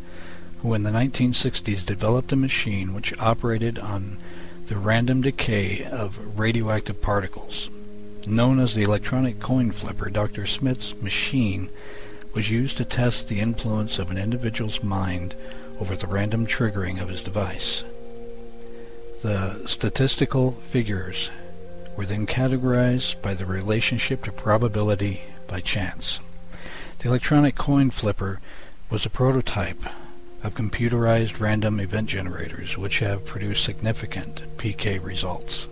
who 0.61 0.73
in 0.73 0.83
the 0.83 0.89
1960s 0.89 1.85
developed 1.85 2.31
a 2.31 2.35
machine 2.35 2.93
which 2.93 3.17
operated 3.19 3.77
on 3.77 4.17
the 4.67 4.75
random 4.75 5.21
decay 5.21 5.83
of 5.85 6.39
radioactive 6.39 6.99
particles. 7.01 7.69
Known 8.25 8.59
as 8.59 8.73
the 8.73 8.83
electronic 8.83 9.39
coin 9.39 9.71
flipper, 9.71 10.09
Dr. 10.09 10.45
Schmidt's 10.45 10.95
machine 11.01 11.69
was 12.33 12.51
used 12.51 12.77
to 12.77 12.85
test 12.85 13.27
the 13.27 13.39
influence 13.39 13.99
of 13.99 14.11
an 14.11 14.17
individual's 14.17 14.83
mind 14.83 15.35
over 15.79 15.95
the 15.95 16.07
random 16.07 16.45
triggering 16.45 17.01
of 17.01 17.09
his 17.09 17.23
device. 17.23 17.83
The 19.21 19.67
statistical 19.67 20.53
figures 20.53 21.29
were 21.97 22.05
then 22.05 22.25
categorized 22.25 23.21
by 23.21 23.33
the 23.33 23.45
relationship 23.45 24.23
to 24.23 24.31
probability 24.31 25.23
by 25.45 25.59
chance. 25.59 26.21
The 26.99 27.09
electronic 27.09 27.55
coin 27.55 27.91
flipper 27.91 28.39
was 28.89 29.05
a 29.05 29.09
prototype 29.09 29.81
of 30.41 30.55
computerized 30.55 31.41
random 31.41 31.81
event 31.81 32.07
generators 32.07 32.77
which 32.77 32.99
have 32.99 33.25
produced 33.25 33.65
significant 33.65 34.43
PK 34.55 35.03
results. 35.03 35.67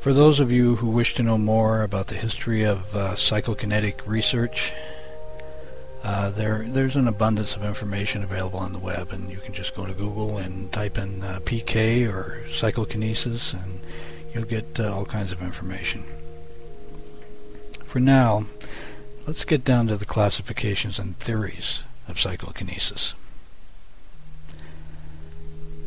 For 0.00 0.12
those 0.12 0.40
of 0.40 0.50
you 0.50 0.74
who 0.76 0.90
wish 0.90 1.14
to 1.14 1.22
know 1.22 1.38
more 1.38 1.82
about 1.82 2.08
the 2.08 2.16
history 2.16 2.64
of 2.64 2.94
uh, 2.94 3.12
psychokinetic 3.12 4.00
research, 4.04 4.72
uh, 6.04 6.30
there 6.30 6.64
there's 6.68 6.94
an 6.94 7.08
abundance 7.08 7.56
of 7.56 7.64
information 7.64 8.22
available 8.22 8.60
on 8.60 8.72
the 8.72 8.78
web, 8.78 9.10
and 9.10 9.30
you 9.30 9.38
can 9.38 9.52
just 9.52 9.74
go 9.74 9.84
to 9.84 9.92
Google 9.92 10.38
and 10.38 10.70
type 10.70 10.98
in 10.98 11.22
uh, 11.22 11.40
PK 11.44 12.06
or 12.08 12.46
psychokinesis, 12.48 13.54
and 13.54 13.80
you'll 14.32 14.44
get 14.44 14.78
uh, 14.78 14.94
all 14.94 15.04
kinds 15.04 15.32
of 15.32 15.42
information. 15.42 16.04
For 17.84 17.98
now, 17.98 18.44
let's 19.26 19.44
get 19.44 19.64
down 19.64 19.88
to 19.88 19.96
the 19.96 20.04
classifications 20.04 20.98
and 20.98 21.18
theories 21.18 21.80
of 22.06 22.20
psychokinesis. 22.20 23.14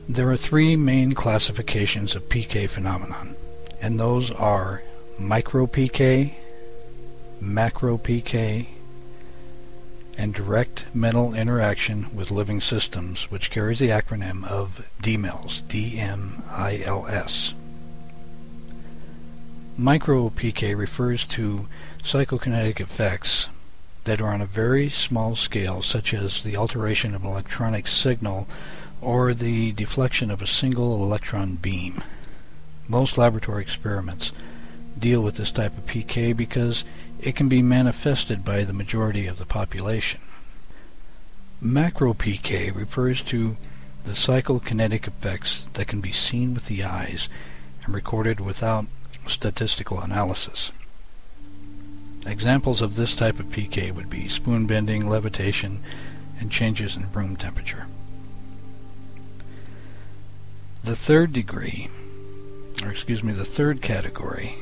There 0.09 0.29
are 0.29 0.37
three 0.37 0.75
main 0.75 1.13
classifications 1.13 2.15
of 2.15 2.29
PK 2.29 2.67
phenomenon 2.67 3.35
and 3.81 3.99
those 3.99 4.31
are 4.31 4.81
micro 5.19 5.67
PK, 5.67 6.35
macro 7.39 7.97
PK, 7.97 8.67
and 10.17 10.33
direct 10.33 10.85
mental 10.93 11.33
interaction 11.35 12.13
with 12.15 12.31
living 12.31 12.59
systems, 12.59 13.29
which 13.29 13.51
carries 13.51 13.79
the 13.79 13.89
acronym 13.89 14.45
of 14.47 14.89
DMILS, 15.01 15.67
D-M-I-L-S. 15.67 17.53
Micro 19.77 20.29
PK 20.29 20.75
refers 20.75 21.23
to 21.25 21.67
psychokinetic 22.03 22.79
effects 22.79 23.47
that 24.05 24.19
are 24.19 24.33
on 24.33 24.41
a 24.41 24.47
very 24.47 24.89
small 24.89 25.35
scale, 25.35 25.83
such 25.83 26.13
as 26.13 26.41
the 26.41 26.57
alteration 26.57 27.13
of 27.13 27.23
an 27.23 27.29
electronic 27.29 27.87
signal 27.87 28.47
or 29.01 29.35
the 29.35 29.71
deflection 29.73 30.31
of 30.31 30.41
a 30.41 30.47
single 30.47 31.03
electron 31.03 31.55
beam. 31.55 32.01
Most 32.87 33.17
laboratory 33.17 33.61
experiments 33.61 34.31
deal 34.97 35.21
with 35.21 35.35
this 35.35 35.51
type 35.51 35.77
of 35.77 35.85
PK 35.85 36.35
because 36.35 36.83
it 37.19 37.35
can 37.35 37.49
be 37.49 37.61
manifested 37.61 38.45
by 38.45 38.63
the 38.63 38.73
majority 38.73 39.27
of 39.27 39.37
the 39.37 39.45
population. 39.45 40.21
Macro 41.59 42.13
PK 42.13 42.73
refers 42.73 43.21
to 43.23 43.57
the 44.03 44.11
psychokinetic 44.11 45.07
effects 45.07 45.67
that 45.73 45.87
can 45.87 46.01
be 46.01 46.11
seen 46.11 46.53
with 46.53 46.67
the 46.67 46.83
eyes 46.83 47.29
and 47.83 47.93
recorded 47.93 48.39
without 48.39 48.85
statistical 49.27 49.99
analysis. 49.99 50.71
Examples 52.25 52.81
of 52.81 52.95
this 52.95 53.13
type 53.13 53.39
of 53.39 53.47
PK 53.47 53.93
would 53.93 54.09
be 54.09 54.27
spoon 54.27 54.67
bending, 54.67 55.09
levitation, 55.09 55.81
and 56.39 56.51
changes 56.51 56.95
in 56.95 57.11
room 57.11 57.35
temperature. 57.35 57.87
The 60.83 60.95
third 60.95 61.33
degree 61.33 61.89
or 62.83 62.91
excuse 62.91 63.23
me, 63.23 63.33
the 63.33 63.45
third 63.45 63.81
category 63.81 64.55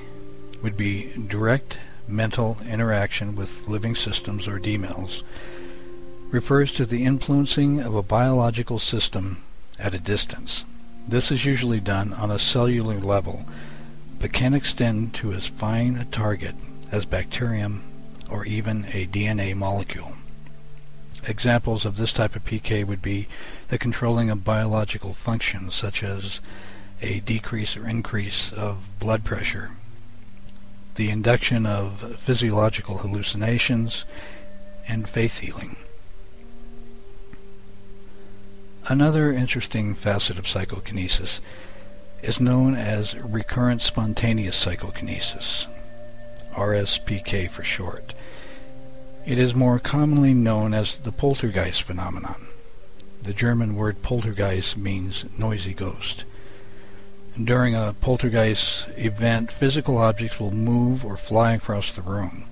would 0.61 0.77
be 0.77 1.13
direct 1.27 1.79
mental 2.07 2.57
interaction 2.67 3.35
with 3.35 3.67
living 3.67 3.95
systems 3.95 4.47
or 4.47 4.59
DMILS 4.59 5.23
refers 6.31 6.73
to 6.73 6.85
the 6.85 7.03
influencing 7.03 7.79
of 7.79 7.95
a 7.95 8.03
biological 8.03 8.79
system 8.79 9.41
at 9.79 9.93
a 9.93 9.99
distance. 9.99 10.65
This 11.07 11.31
is 11.31 11.45
usually 11.45 11.79
done 11.79 12.13
on 12.13 12.31
a 12.31 12.39
cellular 12.39 12.99
level, 12.99 13.45
but 14.19 14.33
can 14.33 14.53
extend 14.53 15.13
to 15.15 15.31
as 15.33 15.47
fine 15.47 15.95
a 15.95 16.05
target 16.05 16.55
as 16.91 17.05
bacterium 17.05 17.83
or 18.29 18.45
even 18.45 18.85
a 18.85 19.05
DNA 19.05 19.55
molecule. 19.55 20.13
examples 21.27 21.85
of 21.85 21.97
this 21.97 22.13
type 22.13 22.35
of 22.35 22.43
PK 22.43 22.85
would 22.85 23.01
be 23.01 23.27
the 23.69 23.77
controlling 23.77 24.29
of 24.29 24.43
biological 24.43 25.13
functions 25.13 25.73
such 25.73 26.03
as 26.03 26.39
a 27.01 27.19
decrease 27.21 27.75
or 27.75 27.87
increase 27.87 28.51
of 28.51 28.77
blood 28.99 29.23
pressure, 29.23 29.71
the 30.95 31.09
induction 31.09 31.65
of 31.65 32.19
physiological 32.19 32.97
hallucinations, 32.99 34.05
and 34.87 35.09
faith 35.09 35.39
healing. 35.39 35.75
Another 38.87 39.31
interesting 39.31 39.95
facet 39.95 40.37
of 40.37 40.47
psychokinesis 40.47 41.41
is 42.21 42.39
known 42.39 42.75
as 42.75 43.15
recurrent 43.17 43.81
spontaneous 43.81 44.55
psychokinesis, 44.55 45.67
RSPK 46.53 47.49
for 47.49 47.63
short. 47.63 48.13
It 49.25 49.39
is 49.39 49.55
more 49.55 49.79
commonly 49.79 50.35
known 50.35 50.73
as 50.73 50.97
the 50.97 51.11
poltergeist 51.11 51.81
phenomenon. 51.81 52.47
The 53.23 53.33
German 53.33 53.75
word 53.75 54.03
poltergeist 54.03 54.77
means 54.77 55.25
noisy 55.37 55.73
ghost. 55.73 56.25
During 57.43 57.75
a 57.75 57.93
poltergeist 57.99 58.87
event, 58.95 59.51
physical 59.51 59.97
objects 59.97 60.39
will 60.39 60.51
move 60.51 61.03
or 61.05 61.17
fly 61.17 61.51
across 61.51 61.93
the 61.93 62.01
room. 62.01 62.45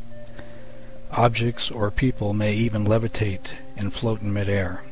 Objects 1.12 1.72
or 1.72 1.90
people 1.90 2.34
may 2.34 2.54
even 2.54 2.86
levitate 2.86 3.56
and 3.78 3.94
float 3.94 4.22
in 4.22 4.34
midair. 4.34 4.84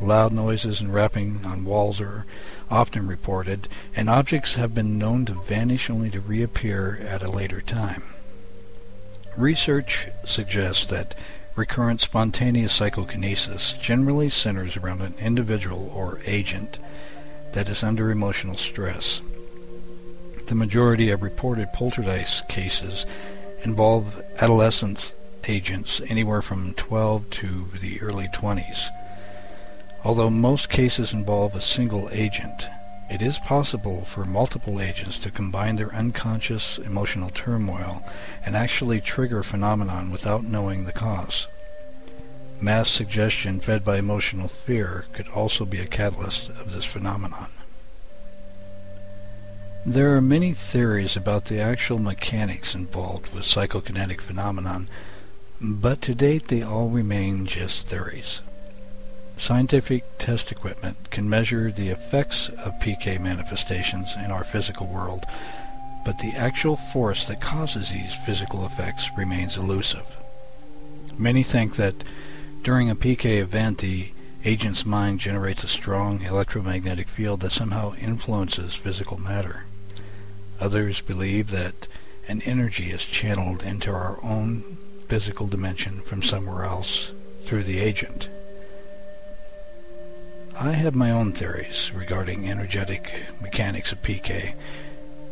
Loud 0.00 0.32
noises 0.32 0.80
and 0.80 0.94
rapping 0.94 1.44
on 1.44 1.64
walls 1.64 2.00
are 2.00 2.24
often 2.70 3.08
reported, 3.08 3.66
and 3.96 4.08
objects 4.08 4.54
have 4.54 4.74
been 4.74 4.96
known 4.96 5.24
to 5.24 5.34
vanish 5.34 5.90
only 5.90 6.10
to 6.10 6.20
reappear 6.20 7.04
at 7.04 7.22
a 7.22 7.30
later 7.30 7.60
time. 7.60 8.04
Research 9.36 10.06
suggests 10.24 10.86
that 10.86 11.16
recurrent 11.56 12.00
spontaneous 12.00 12.72
psychokinesis 12.72 13.72
generally 13.72 14.30
centers 14.30 14.76
around 14.76 15.02
an 15.02 15.14
individual 15.18 15.90
or 15.92 16.20
agent 16.26 16.78
that 17.52 17.68
is 17.68 17.82
under 17.82 18.10
emotional 18.10 18.56
stress. 18.56 19.22
The 20.46 20.54
majority 20.54 21.10
of 21.10 21.22
reported 21.22 21.72
poltergeist 21.72 22.48
cases 22.48 23.06
involve 23.62 24.20
adolescent 24.38 25.14
agents 25.46 26.00
anywhere 26.08 26.42
from 26.42 26.74
12 26.74 27.30
to 27.30 27.66
the 27.80 28.00
early 28.00 28.28
20s. 28.28 28.88
Although 30.04 30.30
most 30.30 30.70
cases 30.70 31.12
involve 31.12 31.54
a 31.54 31.60
single 31.60 32.08
agent, 32.10 32.66
it 33.10 33.22
is 33.22 33.38
possible 33.40 34.04
for 34.04 34.24
multiple 34.24 34.80
agents 34.80 35.18
to 35.18 35.30
combine 35.30 35.76
their 35.76 35.94
unconscious 35.94 36.78
emotional 36.78 37.30
turmoil 37.30 38.02
and 38.44 38.56
actually 38.56 39.00
trigger 39.00 39.42
phenomenon 39.42 40.10
without 40.10 40.44
knowing 40.44 40.84
the 40.84 40.92
cause. 40.92 41.48
Mass 42.60 42.90
suggestion 42.90 43.58
fed 43.60 43.84
by 43.84 43.96
emotional 43.96 44.48
fear 44.48 45.06
could 45.14 45.28
also 45.28 45.64
be 45.64 45.80
a 45.80 45.86
catalyst 45.86 46.50
of 46.50 46.72
this 46.72 46.84
phenomenon. 46.84 47.48
There 49.86 50.14
are 50.14 50.20
many 50.20 50.52
theories 50.52 51.16
about 51.16 51.46
the 51.46 51.58
actual 51.58 51.98
mechanics 51.98 52.74
involved 52.74 53.32
with 53.32 53.44
psychokinetic 53.44 54.20
phenomenon, 54.20 54.90
but 55.58 56.02
to 56.02 56.14
date 56.14 56.48
they 56.48 56.62
all 56.62 56.90
remain 56.90 57.46
just 57.46 57.88
theories. 57.88 58.42
Scientific 59.38 60.04
test 60.18 60.52
equipment 60.52 61.10
can 61.10 61.30
measure 61.30 61.72
the 61.72 61.88
effects 61.88 62.50
of 62.50 62.78
PK 62.78 63.18
manifestations 63.18 64.14
in 64.22 64.30
our 64.30 64.44
physical 64.44 64.86
world, 64.86 65.24
but 66.04 66.18
the 66.18 66.32
actual 66.36 66.76
force 66.76 67.26
that 67.26 67.40
causes 67.40 67.90
these 67.90 68.12
physical 68.12 68.66
effects 68.66 69.08
remains 69.16 69.56
elusive. 69.56 70.14
Many 71.18 71.42
think 71.42 71.76
that 71.76 72.04
during 72.62 72.90
a 72.90 72.96
PK 72.96 73.40
event 73.40 73.78
the 73.78 74.10
agent's 74.44 74.84
mind 74.84 75.18
generates 75.18 75.64
a 75.64 75.68
strong 75.68 76.22
electromagnetic 76.22 77.08
field 77.08 77.40
that 77.40 77.52
somehow 77.52 77.94
influences 77.94 78.74
physical 78.74 79.18
matter. 79.18 79.64
Others 80.60 81.00
believe 81.00 81.50
that 81.50 81.88
an 82.28 82.42
energy 82.42 82.90
is 82.90 83.06
channeled 83.06 83.62
into 83.62 83.90
our 83.90 84.22
own 84.22 84.76
physical 85.08 85.46
dimension 85.46 86.00
from 86.02 86.22
somewhere 86.22 86.64
else 86.64 87.12
through 87.44 87.64
the 87.64 87.80
agent. 87.80 88.28
I 90.54 90.72
have 90.72 90.94
my 90.94 91.10
own 91.10 91.32
theories 91.32 91.90
regarding 91.94 92.48
energetic 92.48 93.10
mechanics 93.40 93.92
of 93.92 94.02
PK, 94.02 94.54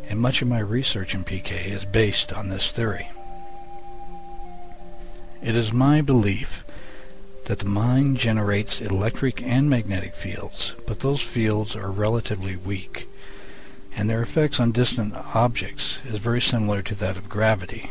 and 0.07 0.19
much 0.19 0.41
of 0.41 0.47
my 0.47 0.59
research 0.59 1.13
in 1.13 1.23
PK 1.23 1.67
is 1.67 1.85
based 1.85 2.33
on 2.33 2.49
this 2.49 2.71
theory. 2.71 3.09
It 5.43 5.55
is 5.55 5.71
my 5.71 6.01
belief 6.01 6.63
that 7.49 7.57
the 7.57 7.65
mind 7.65 8.15
generates 8.15 8.79
electric 8.79 9.41
and 9.41 9.67
magnetic 9.67 10.13
fields, 10.13 10.75
but 10.85 10.99
those 10.99 11.19
fields 11.19 11.75
are 11.75 11.89
relatively 11.89 12.55
weak, 12.55 13.09
and 13.95 14.07
their 14.07 14.21
effects 14.21 14.59
on 14.59 14.71
distant 14.71 15.15
objects 15.33 15.99
is 16.05 16.19
very 16.19 16.39
similar 16.39 16.83
to 16.83 16.93
that 16.93 17.17
of 17.17 17.27
gravity. 17.27 17.89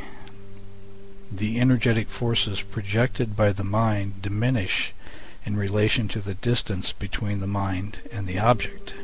The 1.32 1.58
energetic 1.58 2.08
forces 2.08 2.62
projected 2.62 3.34
by 3.34 3.50
the 3.50 3.64
mind 3.64 4.22
diminish 4.22 4.94
in 5.44 5.56
relation 5.56 6.06
to 6.06 6.20
the 6.20 6.34
distance 6.34 6.92
between 6.92 7.40
the 7.40 7.48
mind 7.48 7.98
and 8.12 8.28
the 8.28 8.38
object. 8.38 8.94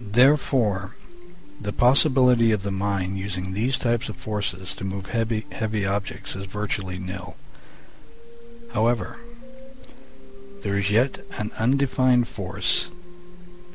Therefore, 0.00 0.94
the 1.60 1.72
possibility 1.72 2.52
of 2.52 2.62
the 2.62 2.70
mind 2.70 3.18
using 3.18 3.54
these 3.54 3.76
types 3.76 4.08
of 4.08 4.14
forces 4.14 4.72
to 4.74 4.84
move 4.84 5.06
heavy, 5.06 5.46
heavy 5.50 5.84
objects 5.84 6.36
is 6.36 6.44
virtually 6.44 7.00
nil. 7.00 7.34
However, 8.72 9.16
there 10.62 10.76
is 10.76 10.90
yet 10.90 11.20
an 11.38 11.50
undefined 11.58 12.28
force 12.28 12.90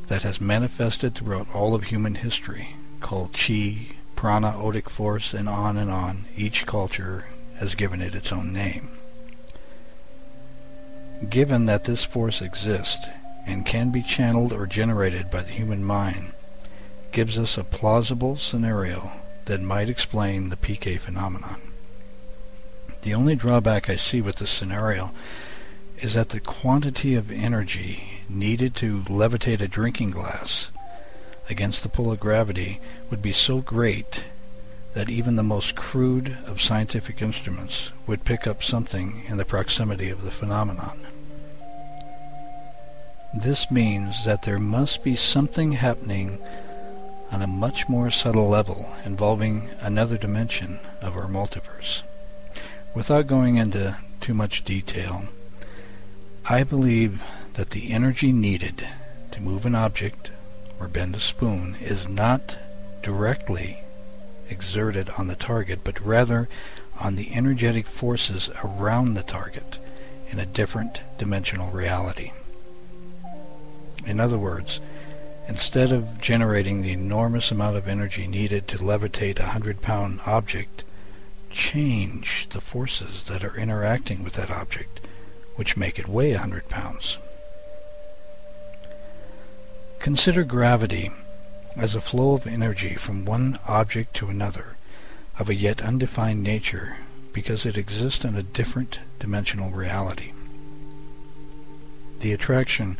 that 0.08 0.24
has 0.24 0.42
manifested 0.42 1.16
throughout 1.16 1.54
all 1.54 1.74
of 1.74 1.86
human 1.86 2.16
history 2.16 2.76
called 3.00 3.34
chi, 3.34 3.90
prana, 4.16 4.54
odic 4.54 4.90
force, 4.90 5.34
and 5.34 5.50
on 5.50 5.78
and 5.78 5.90
on. 5.90 6.26
Each 6.36 6.66
culture 6.66 7.26
has 7.58 7.76
given 7.76 8.02
it 8.02 8.16
its 8.16 8.32
own 8.32 8.54
name. 8.54 8.90
Given 11.30 11.66
that 11.66 11.86
this 11.86 12.04
force 12.04 12.42
exists 12.42 13.08
and 13.46 13.66
can 13.66 13.92
be 13.92 14.02
channeled 14.02 14.54
or 14.54 14.68
generated 14.68 15.32
by 15.32 15.42
the 15.42 15.52
human 15.52 15.84
mind, 15.84 16.34
gives 17.12 17.38
us 17.38 17.58
a 17.58 17.64
plausible 17.64 18.38
scenario 18.38 19.12
that 19.46 19.62
might 19.62 19.90
explain 19.90 20.50
the 20.50 20.58
PK 20.58 21.00
phenomenon. 21.00 21.73
The 23.04 23.14
only 23.14 23.36
drawback 23.36 23.90
I 23.90 23.98
see 23.98 24.22
with 24.22 24.38
this 24.38 24.50
scenario 24.50 25.12
is 25.98 26.14
that 26.14 26.30
the 26.30 26.40
quantity 26.40 27.16
of 27.16 27.30
energy 27.30 28.22
needed 28.30 28.76
to 28.76 29.02
levitate 29.02 29.60
a 29.60 29.68
drinking 29.68 30.12
glass 30.12 30.72
against 31.50 31.84
the 31.84 31.90
pull 31.90 32.14
of 32.14 32.22
gravity 32.22 32.80
would 33.10 33.22
be 33.22 33.34
so 33.34 33.60
great 33.60 34.24
that 34.94 35.10
even 35.10 35.36
the 35.36 35.44
most 35.44 35.76
crude 35.76 36.38
of 36.46 36.62
scientific 36.62 37.22
instruments 37.22 37.92
would 38.08 38.24
pick 38.24 38.48
up 38.48 38.64
something 38.64 39.24
in 39.28 39.36
the 39.36 39.44
proximity 39.44 40.10
of 40.10 40.24
the 40.24 40.32
phenomenon. 40.32 41.06
This 43.34 43.70
means 43.70 44.24
that 44.24 44.44
there 44.44 44.60
must 44.60 45.04
be 45.04 45.18
something 45.18 45.74
happening 45.74 46.40
on 47.34 47.42
a 47.42 47.48
much 47.48 47.90
more 47.90 48.10
subtle 48.10 48.48
level 48.48 48.96
involving 49.04 49.68
another 49.82 50.18
dimension 50.18 50.80
of 51.02 51.18
our 51.18 51.28
multiverse. 51.28 52.04
Without 52.96 53.26
going 53.26 53.58
into 53.58 53.98
too 54.22 54.36
much 54.36 54.64
detail, 54.64 55.24
I 56.46 56.64
believe 56.64 57.24
that 57.54 57.72
the 57.72 57.92
energy 57.92 58.32
needed 58.32 58.88
to 59.32 59.42
move 59.42 59.66
an 59.66 59.74
object 59.74 60.32
or 60.80 60.88
bend 60.88 61.16
a 61.16 61.20
spoon 61.20 61.76
is 61.80 62.08
not 62.08 62.60
directly 63.02 63.84
exerted 64.50 65.10
on 65.18 65.28
the 65.28 65.36
target, 65.36 65.80
but 65.84 66.00
rather 66.06 66.48
on 67.00 67.16
the 67.16 67.34
energetic 67.34 67.88
forces 67.88 68.52
around 68.64 69.16
the 69.16 69.24
target 69.24 69.80
in 70.30 70.38
a 70.38 70.46
different 70.46 71.02
dimensional 71.18 71.72
reality. 71.72 72.32
In 74.06 74.20
other 74.20 74.38
words, 74.38 74.80
instead 75.48 75.92
of 75.92 76.22
generating 76.22 76.82
the 76.82 76.92
enormous 76.92 77.50
amount 77.50 77.76
of 77.76 77.88
energy 77.88 78.28
needed 78.28 78.68
to 78.68 78.78
levitate 78.78 79.40
a 79.40 79.48
hundred 79.48 79.82
pound 79.82 80.20
object, 80.28 80.84
change 81.54 82.50
the 82.50 82.60
forces 82.60 83.26
that 83.26 83.44
are 83.44 83.56
interacting 83.56 84.24
with 84.24 84.34
that 84.34 84.52
object, 84.52 85.00
which 85.56 85.78
make 85.78 85.98
it 85.98 86.08
weigh 86.08 86.34
a 86.34 86.40
hundred 86.40 86.68
pounds. 86.68 87.18
Consider 90.00 90.44
gravity 90.44 91.12
as 91.78 91.96
a 91.96 92.02
flow 92.02 92.34
of 92.34 92.46
energy 92.46 92.96
from 92.96 93.24
one 93.24 93.58
object 93.68 94.14
to 94.16 94.28
another 94.28 94.76
of 95.40 95.50
a 95.50 95.56
yet 95.56 95.82
undefined 95.82 96.44
nature 96.44 96.98
because 97.32 97.66
it 97.66 97.78
exists 97.78 98.26
in 98.26 98.36
a 98.36 98.44
different 98.44 99.00
dimensional 99.20 99.72
reality. 99.72 100.34
The 102.20 102.34
attraction 102.34 102.98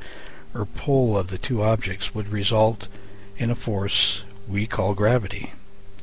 or 0.54 0.66
pull 0.66 1.18
of 1.18 1.28
the 1.28 1.38
two 1.38 1.62
objects 1.64 2.16
would 2.16 2.28
result 2.30 2.88
in 3.38 3.50
a 3.50 3.56
force 3.56 4.24
we 4.48 4.68
call 4.68 4.94
gravity. 4.94 5.54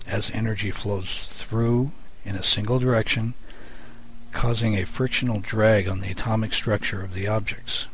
As 0.07 0.31
energy 0.33 0.71
flows 0.71 1.27
through 1.29 1.93
in 2.25 2.37
a 2.37 2.43
single 2.43 2.79
direction, 2.79 3.35
causing 4.33 4.77
a 4.77 4.87
frictional 4.87 5.41
drag 5.41 5.89
on 5.89 6.01
the 6.01 6.11
atomic 6.11 6.53
structure 6.53 7.03
of 7.03 7.15
the 7.15 7.27
objects. 7.27 7.87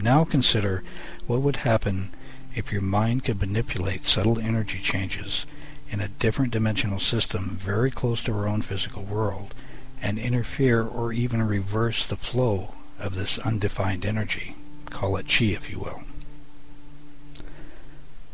Now 0.00 0.24
consider 0.24 0.82
what 1.26 1.42
would 1.42 1.56
happen 1.56 2.10
if 2.54 2.72
your 2.72 2.80
mind 2.80 3.24
could 3.24 3.40
manipulate 3.40 4.06
subtle 4.06 4.38
energy 4.38 4.80
changes 4.80 5.46
in 5.90 6.00
a 6.00 6.08
different 6.08 6.52
dimensional 6.52 6.98
system 6.98 7.56
very 7.60 7.90
close 7.90 8.22
to 8.22 8.32
our 8.32 8.48
own 8.48 8.62
physical 8.62 9.02
world 9.02 9.54
and 10.00 10.18
interfere 10.18 10.82
or 10.82 11.12
even 11.12 11.42
reverse 11.42 12.06
the 12.06 12.16
flow 12.16 12.74
of 12.98 13.14
this 13.14 13.38
undefined 13.40 14.06
energy. 14.06 14.56
Call 14.86 15.16
it 15.16 15.26
chi, 15.28 15.46
if 15.46 15.70
you 15.70 15.78
will. 15.78 16.02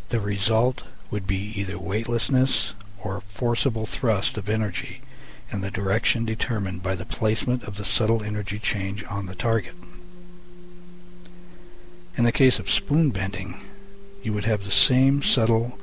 The 0.08 0.20
result 0.20 0.84
would 1.10 1.26
be 1.26 1.52
either 1.56 1.78
weightlessness 1.78 2.74
or 3.06 3.20
forcible 3.20 3.86
thrust 3.86 4.36
of 4.36 4.50
energy 4.50 5.00
in 5.52 5.60
the 5.60 5.70
direction 5.70 6.24
determined 6.24 6.82
by 6.82 6.96
the 6.96 7.06
placement 7.06 7.62
of 7.62 7.76
the 7.76 7.84
subtle 7.84 8.22
energy 8.22 8.58
change 8.58 9.04
on 9.04 9.26
the 9.26 9.34
target. 9.34 9.74
In 12.16 12.24
the 12.24 12.32
case 12.32 12.58
of 12.58 12.68
spoon 12.68 13.10
bending, 13.10 13.60
you 14.22 14.32
would 14.32 14.44
have 14.44 14.64
the 14.64 14.72
same 14.72 15.22
subtle 15.22 15.78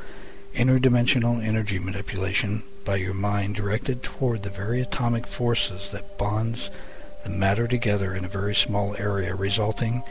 interdimensional 0.54 1.42
energy 1.42 1.80
manipulation 1.80 2.64
by 2.84 2.98
your 2.98 3.14
mind 3.14 3.56
directed 3.56 4.04
toward 4.04 4.44
the 4.44 4.50
very 4.50 4.82
atomic 4.82 5.26
forces 5.26 5.92
that 5.92 6.18
bonds 6.18 6.70
the 7.24 7.30
matter 7.30 7.68
together 7.68 8.14
in 8.14 8.26
a 8.26 8.28
very 8.40 8.54
small 8.54 8.96
area 8.98 9.34
resulting 9.34 10.04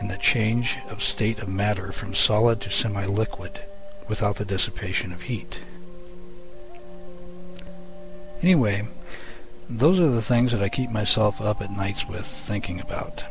in 0.00 0.08
the 0.08 0.18
change 0.18 0.76
of 0.88 1.02
state 1.02 1.40
of 1.40 1.48
matter 1.48 1.92
from 1.92 2.12
solid 2.12 2.60
to 2.60 2.70
semi-liquid 2.70 3.60
without 4.08 4.36
the 4.36 4.44
dissipation 4.44 5.12
of 5.12 5.22
heat. 5.22 5.62
Anyway, 8.42 8.86
those 9.68 9.98
are 9.98 10.08
the 10.08 10.22
things 10.22 10.52
that 10.52 10.62
I 10.62 10.68
keep 10.68 10.90
myself 10.90 11.40
up 11.40 11.60
at 11.60 11.70
nights 11.70 12.06
with 12.06 12.26
thinking 12.26 12.80
about. 12.80 13.24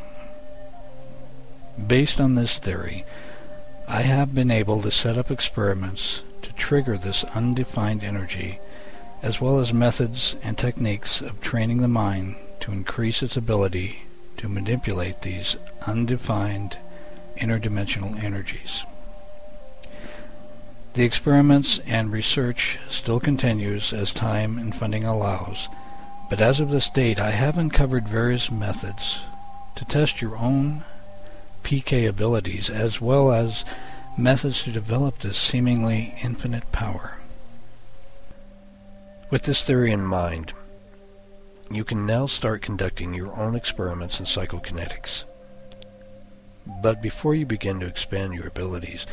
Based 1.86 2.20
on 2.20 2.34
this 2.34 2.58
theory, 2.58 3.04
I 3.88 4.02
have 4.02 4.34
been 4.34 4.50
able 4.50 4.82
to 4.82 4.90
set 4.90 5.16
up 5.16 5.30
experiments 5.30 6.22
to 6.42 6.52
trigger 6.54 6.98
this 6.98 7.22
undefined 7.24 8.02
energy, 8.02 8.58
as 9.22 9.40
well 9.40 9.60
as 9.60 9.72
methods 9.72 10.34
and 10.42 10.58
techniques 10.58 11.20
of 11.20 11.40
training 11.40 11.78
the 11.78 11.88
mind 11.88 12.36
to 12.60 12.72
increase 12.72 13.22
its 13.22 13.36
ability 13.36 14.02
to 14.38 14.48
manipulate 14.48 15.22
these 15.22 15.56
undefined 15.86 16.78
interdimensional 17.36 18.22
energies. 18.22 18.84
The 20.96 21.04
experiments 21.04 21.78
and 21.80 22.10
research 22.10 22.78
still 22.88 23.20
continues 23.20 23.92
as 23.92 24.14
time 24.14 24.56
and 24.56 24.74
funding 24.74 25.04
allows, 25.04 25.68
but 26.30 26.40
as 26.40 26.58
of 26.58 26.70
this 26.70 26.88
date 26.88 27.20
I 27.20 27.32
have 27.32 27.58
uncovered 27.58 28.08
various 28.08 28.50
methods 28.50 29.20
to 29.74 29.84
test 29.84 30.22
your 30.22 30.38
own 30.38 30.84
PK 31.64 32.08
abilities 32.08 32.70
as 32.70 32.98
well 32.98 33.30
as 33.30 33.62
methods 34.16 34.62
to 34.62 34.72
develop 34.72 35.18
this 35.18 35.36
seemingly 35.36 36.14
infinite 36.24 36.72
power. 36.72 37.18
With 39.28 39.42
this 39.42 39.62
theory 39.62 39.92
in 39.92 40.00
mind, 40.00 40.54
you 41.70 41.84
can 41.84 42.06
now 42.06 42.24
start 42.24 42.62
conducting 42.62 43.12
your 43.12 43.38
own 43.38 43.54
experiments 43.54 44.18
in 44.18 44.24
psychokinetics. 44.24 45.24
But 46.80 47.02
before 47.02 47.34
you 47.34 47.44
begin 47.44 47.80
to 47.80 47.86
expand 47.86 48.32
your 48.32 48.46
abilities, 48.46 49.06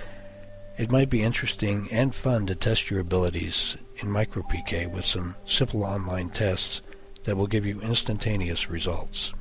it 0.78 0.92
might 0.92 1.10
be 1.10 1.22
interesting 1.22 1.88
and 1.92 2.16
fun 2.16 2.46
to 2.48 2.56
test 2.56 2.90
your 2.90 3.00
abilities 3.00 3.78
in 3.98 4.10
MicroPK 4.10 4.92
with 4.92 5.06
some 5.06 5.36
simple 5.46 5.84
online 5.84 6.30
tests 6.30 6.82
that 7.26 7.38
will 7.38 7.48
give 7.48 7.66
you 7.66 7.80
instantaneous 7.82 8.70
results. 8.70 9.34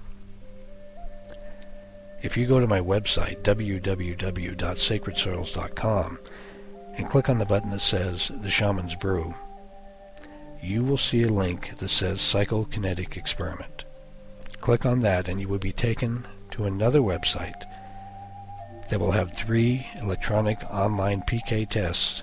If 2.22 2.36
you 2.36 2.46
go 2.46 2.60
to 2.60 2.66
my 2.66 2.80
website, 2.80 3.42
www.sacredsoils.com, 3.42 6.18
and 6.94 7.08
click 7.08 7.28
on 7.28 7.38
the 7.38 7.46
button 7.46 7.70
that 7.70 7.80
says 7.80 8.30
The 8.40 8.50
Shaman's 8.50 8.94
Brew, 8.94 9.34
you 10.62 10.84
will 10.84 10.98
see 10.98 11.22
a 11.22 11.28
link 11.28 11.76
that 11.78 11.88
says 11.88 12.20
Psychokinetic 12.20 13.16
Experiment. 13.16 13.84
Click 14.60 14.86
on 14.86 15.00
that 15.00 15.26
and 15.26 15.40
you 15.40 15.48
will 15.48 15.58
be 15.58 15.72
taken 15.72 16.24
to 16.52 16.66
another 16.66 17.00
website 17.00 17.64
that 18.92 19.00
will 19.00 19.12
have 19.12 19.32
three 19.32 19.86
electronic 20.02 20.62
online 20.70 21.22
PK 21.22 21.66
tests 21.66 22.22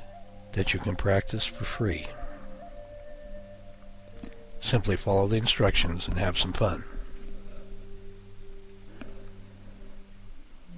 that 0.51 0.71
you 0.71 0.79
can 0.79 0.95
practice 0.95 1.43
for 1.43 1.63
free. 1.63 2.05
Simply 4.59 4.95
follow 4.95 5.27
the 5.27 5.37
instructions 5.37 6.07
and 6.07 6.19
have 6.19 6.37
some 6.37 6.53
fun. 6.53 6.83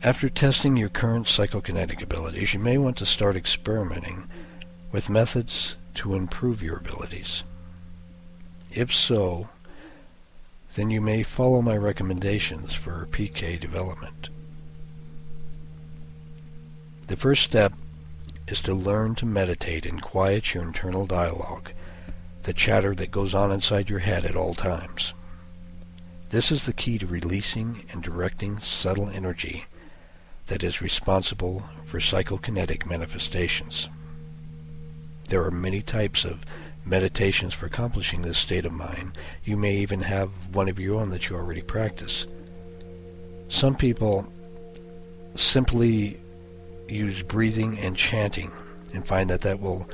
After 0.02 0.30
testing 0.30 0.78
your 0.78 0.88
current 0.88 1.26
psychokinetic 1.26 2.02
abilities, 2.02 2.54
you 2.54 2.62
may 2.62 2.78
want 2.78 2.96
to 3.00 3.06
start 3.06 3.36
experimenting 3.36 4.30
with 4.94 5.10
methods 5.10 5.76
to 5.96 6.16
improve 6.16 6.64
your 6.64 6.78
abilities. 6.78 7.44
If 8.74 8.94
so, 8.94 9.50
then 10.76 10.90
you 10.90 11.02
may 11.02 11.24
follow 11.24 11.62
my 11.62 11.76
recommendations 11.76 12.74
for 12.74 13.10
PK 13.12 13.60
development. 13.60 14.30
The 17.12 17.18
first 17.18 17.44
step 17.44 17.74
is 18.48 18.62
to 18.62 18.74
learn 18.74 19.16
to 19.16 19.26
meditate 19.26 19.86
and 19.86 20.02
quiet 20.02 20.54
your 20.54 20.64
internal 20.64 21.06
dialogue, 21.06 21.72
the 22.44 22.54
chatter 22.54 22.96
that 22.96 23.12
goes 23.12 23.36
on 23.36 23.52
inside 23.52 23.90
your 23.90 24.00
head 24.00 24.24
at 24.24 24.38
all 24.38 24.54
times. 24.54 25.14
This 26.30 26.54
is 26.54 26.66
the 26.66 26.72
key 26.72 26.98
to 27.00 27.06
releasing 27.06 27.84
and 27.92 28.02
directing 28.02 28.60
subtle 28.60 29.10
energy 29.10 29.66
that 30.48 30.64
is 30.64 30.82
responsible 30.82 31.66
for 31.84 32.00
psychokinetic 32.00 32.86
manifestations. 32.86 33.90
There 35.28 35.44
are 35.44 35.52
many 35.52 35.82
types 35.82 36.24
of 36.24 36.46
meditations 36.86 37.54
for 37.54 37.66
accomplishing 37.66 38.22
this 38.22 38.38
state 38.38 38.66
of 38.66 38.72
mind. 38.72 39.18
You 39.44 39.58
may 39.58 39.76
even 39.76 40.04
have 40.04 40.30
one 40.54 40.70
of 40.70 40.80
your 40.80 41.02
own 41.02 41.10
that 41.10 41.28
you 41.28 41.36
already 41.36 41.62
practice. 41.62 42.26
Some 43.50 43.76
people 43.76 44.32
simply 45.36 46.18
use 46.92 47.24
breathing 47.24 47.78
and 47.80 47.96
chanting 47.96 48.52
and 48.94 49.08
find 49.08 49.30
that 49.30 49.42
that 49.42 49.60
will 49.60 49.90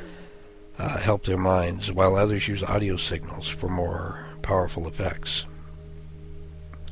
uh, 0.78 0.98
help 0.98 1.24
their 1.24 1.38
minds, 1.38 1.92
while 1.92 2.16
others 2.16 2.48
use 2.48 2.64
audio 2.64 2.98
signals 2.98 3.48
for 3.48 3.68
more 3.68 4.26
powerful 4.42 4.88
effects. 4.88 5.46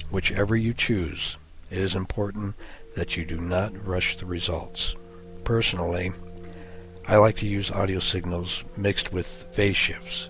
Whichever 0.09 0.55
you 0.55 0.73
choose, 0.73 1.37
it 1.69 1.77
is 1.77 1.95
important 1.95 2.55
that 2.95 3.17
you 3.17 3.25
do 3.25 3.37
not 3.37 3.85
rush 3.85 4.17
the 4.17 4.25
results. 4.25 4.95
Personally, 5.43 6.11
I 7.07 7.17
like 7.17 7.35
to 7.37 7.47
use 7.47 7.71
audio 7.71 7.99
signals 7.99 8.63
mixed 8.77 9.11
with 9.11 9.27
phase 9.51 9.75
shifts. 9.77 10.29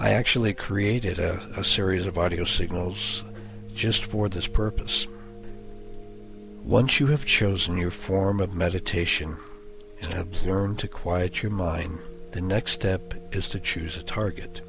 I 0.00 0.12
actually 0.12 0.54
created 0.54 1.20
a, 1.20 1.34
a 1.56 1.62
series 1.62 2.06
of 2.06 2.18
audio 2.18 2.44
signals 2.44 3.22
just 3.74 4.04
for 4.04 4.28
this 4.28 4.48
purpose. 4.48 5.06
Once 6.64 7.00
you 7.00 7.08
have 7.08 7.24
chosen 7.24 7.76
your 7.76 7.90
form 7.90 8.38
of 8.38 8.54
meditation 8.54 9.36
and 10.00 10.14
have 10.14 10.46
learned 10.46 10.78
to 10.78 10.86
quiet 10.86 11.42
your 11.42 11.50
mind, 11.50 11.98
the 12.30 12.40
next 12.40 12.70
step 12.70 13.14
is 13.32 13.48
to 13.48 13.58
choose 13.58 13.96
a 13.96 14.02
target, 14.04 14.60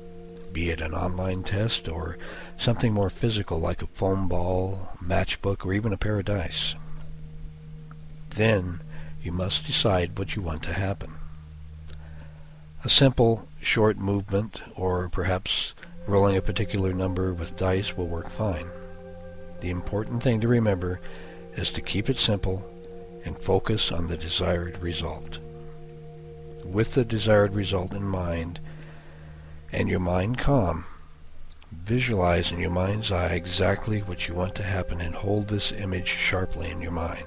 be 0.52 0.72
it 0.72 0.82
an 0.82 0.96
online 0.96 1.44
test 1.44 1.88
or 1.88 2.18
something 2.58 2.92
more 2.92 3.12
physical 3.12 3.60
like 3.60 3.84
a 3.84 3.88
foam 3.88 4.28
ball, 4.28 4.90
matchbook, 5.04 5.64
or 5.64 5.72
even 5.72 5.94
a 5.94 5.98
pair 5.98 6.18
of 6.18 6.26
dice. 6.26 6.74
Then 8.32 8.82
you 9.22 9.32
must 9.32 9.68
decide 9.68 10.18
what 10.18 10.36
you 10.36 10.42
want 10.42 10.64
to 10.64 10.74
happen. 10.74 11.14
A 12.84 12.90
simple, 12.90 13.48
short 13.62 13.98
movement, 13.98 14.64
or 14.76 15.10
perhaps 15.10 15.76
rolling 16.08 16.38
a 16.38 16.42
particular 16.42 16.92
number 16.92 17.36
with 17.36 17.56
dice 17.56 17.96
will 17.96 18.08
work 18.08 18.30
fine. 18.30 18.66
The 19.62 19.70
important 19.70 20.24
thing 20.24 20.42
to 20.42 20.48
remember 20.48 21.00
is 21.56 21.72
to 21.72 21.82
keep 21.82 22.10
it 22.10 22.18
simple 22.18 22.64
and 23.26 23.38
focus 23.38 23.92
on 23.92 24.08
the 24.08 24.18
desired 24.18 24.78
result. 24.80 25.40
With 26.66 26.94
the 26.94 27.06
desired 27.06 27.54
result 27.54 27.94
in 27.94 28.04
mind 28.04 28.60
and 29.72 29.90
your 29.90 30.00
mind 30.00 30.38
calm, 30.38 30.86
visualize 31.72 32.52
in 32.52 32.60
your 32.60 32.72
mind's 32.72 33.12
eye 33.12 33.34
exactly 33.34 34.00
what 34.02 34.28
you 34.28 34.34
want 34.34 34.56
to 34.56 34.64
happen 34.64 35.02
and 35.02 35.16
hold 35.16 35.48
this 35.48 35.72
image 35.72 36.08
sharply 36.08 36.70
in 36.70 36.82
your 36.82 36.92
mind. 36.92 37.26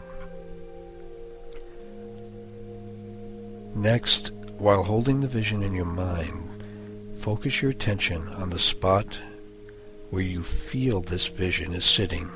Next, 3.74 4.32
while 4.58 4.84
holding 4.84 5.20
the 5.20 5.28
vision 5.28 5.62
in 5.62 5.74
your 5.74 5.84
mind, 5.84 6.64
focus 7.18 7.60
your 7.60 7.70
attention 7.70 8.26
on 8.28 8.48
the 8.48 8.58
spot 8.58 9.20
where 10.10 10.22
you 10.22 10.42
feel 10.42 11.02
this 11.02 11.26
vision 11.26 11.74
is 11.74 11.84
sitting 11.84 12.30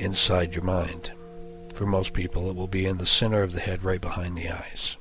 inside 0.00 0.54
your 0.54 0.64
mind. 0.64 1.12
For 1.74 1.86
most 1.86 2.12
people, 2.12 2.50
it 2.50 2.56
will 2.56 2.66
be 2.66 2.86
in 2.86 2.98
the 2.98 3.06
center 3.06 3.42
of 3.42 3.52
the 3.52 3.60
head 3.60 3.84
right 3.84 4.00
behind 4.00 4.36
the 4.36 4.50
eyes. 4.50 4.96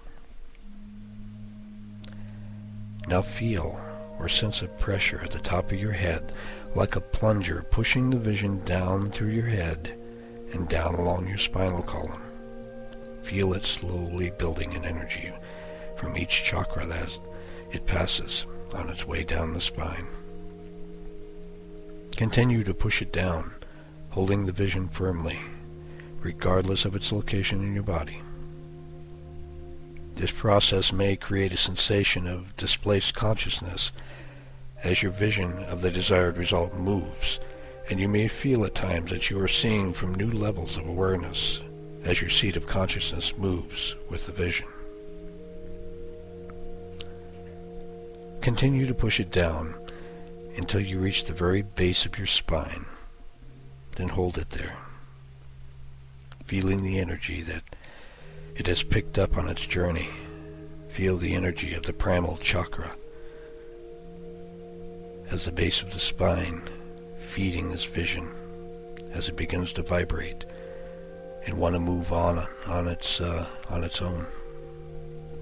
Now 3.07 3.21
feel 3.21 3.79
or 4.19 4.29
sense 4.29 4.61
a 4.61 4.67
pressure 4.67 5.21
at 5.23 5.31
the 5.31 5.39
top 5.39 5.71
of 5.71 5.79
your 5.79 5.93
head, 5.93 6.33
like 6.75 6.95
a 6.95 7.01
plunger 7.01 7.65
pushing 7.71 8.09
the 8.09 8.17
vision 8.17 8.63
down 8.65 9.09
through 9.09 9.29
your 9.29 9.47
head 9.47 9.97
and 10.53 10.67
down 10.67 10.95
along 10.95 11.27
your 11.27 11.37
spinal 11.37 11.81
column. 11.81 12.21
Feel 13.23 13.53
it 13.53 13.63
slowly 13.63 14.31
building 14.37 14.73
in 14.73 14.83
energy 14.83 15.31
from 15.95 16.17
each 16.17 16.43
chakra 16.43 16.85
as 16.85 17.19
it 17.71 17.85
passes 17.85 18.45
on 18.73 18.89
its 18.89 19.05
way 19.05 19.23
down 19.23 19.53
the 19.53 19.61
spine. 19.61 20.07
Continue 22.15 22.63
to 22.63 22.73
push 22.73 23.01
it 23.01 23.13
down, 23.13 23.53
holding 24.11 24.45
the 24.45 24.51
vision 24.51 24.87
firmly, 24.87 25.39
regardless 26.21 26.85
of 26.85 26.95
its 26.95 27.11
location 27.11 27.63
in 27.63 27.73
your 27.73 27.83
body. 27.83 28.21
This 30.15 30.31
process 30.31 30.91
may 30.91 31.15
create 31.15 31.53
a 31.53 31.57
sensation 31.57 32.27
of 32.27 32.55
displaced 32.57 33.13
consciousness 33.13 33.91
as 34.83 35.01
your 35.01 35.11
vision 35.11 35.63
of 35.65 35.81
the 35.81 35.91
desired 35.91 36.37
result 36.37 36.73
moves, 36.73 37.39
and 37.89 37.99
you 37.99 38.09
may 38.09 38.27
feel 38.27 38.65
at 38.65 38.75
times 38.75 39.11
that 39.11 39.29
you 39.29 39.39
are 39.39 39.47
seeing 39.47 39.93
from 39.93 40.13
new 40.15 40.31
levels 40.31 40.77
of 40.77 40.87
awareness 40.87 41.61
as 42.03 42.21
your 42.21 42.29
seat 42.29 42.55
of 42.55 42.67
consciousness 42.67 43.37
moves 43.37 43.95
with 44.09 44.25
the 44.25 44.31
vision. 44.31 44.67
Continue 48.41 48.87
to 48.87 48.93
push 48.93 49.19
it 49.19 49.31
down 49.31 49.75
until 50.55 50.81
you 50.81 50.99
reach 50.99 51.25
the 51.25 51.33
very 51.33 51.61
base 51.61 52.05
of 52.05 52.17
your 52.17 52.27
spine. 52.27 52.85
Then 53.99 54.07
hold 54.07 54.37
it 54.37 54.51
there, 54.51 54.77
feeling 56.45 56.83
the 56.83 56.99
energy 56.99 57.41
that 57.41 57.63
it 58.55 58.65
has 58.67 58.81
picked 58.81 59.19
up 59.19 59.35
on 59.35 59.49
its 59.49 59.65
journey. 59.65 60.09
Feel 60.87 61.17
the 61.17 61.35
energy 61.35 61.73
of 61.73 61.83
the 61.83 61.91
primal 61.91 62.37
chakra 62.37 62.95
as 65.29 65.43
the 65.43 65.51
base 65.51 65.81
of 65.81 65.91
the 65.91 65.99
spine, 65.99 66.61
feeding 67.17 67.71
this 67.71 67.83
vision 67.83 68.31
as 69.11 69.27
it 69.27 69.35
begins 69.35 69.73
to 69.73 69.83
vibrate 69.83 70.45
and 71.45 71.57
want 71.57 71.75
to 71.75 71.79
move 71.79 72.13
on 72.13 72.47
on 72.67 72.87
its 72.87 73.19
uh, 73.19 73.45
on 73.69 73.83
its 73.83 74.01
own. 74.01 74.25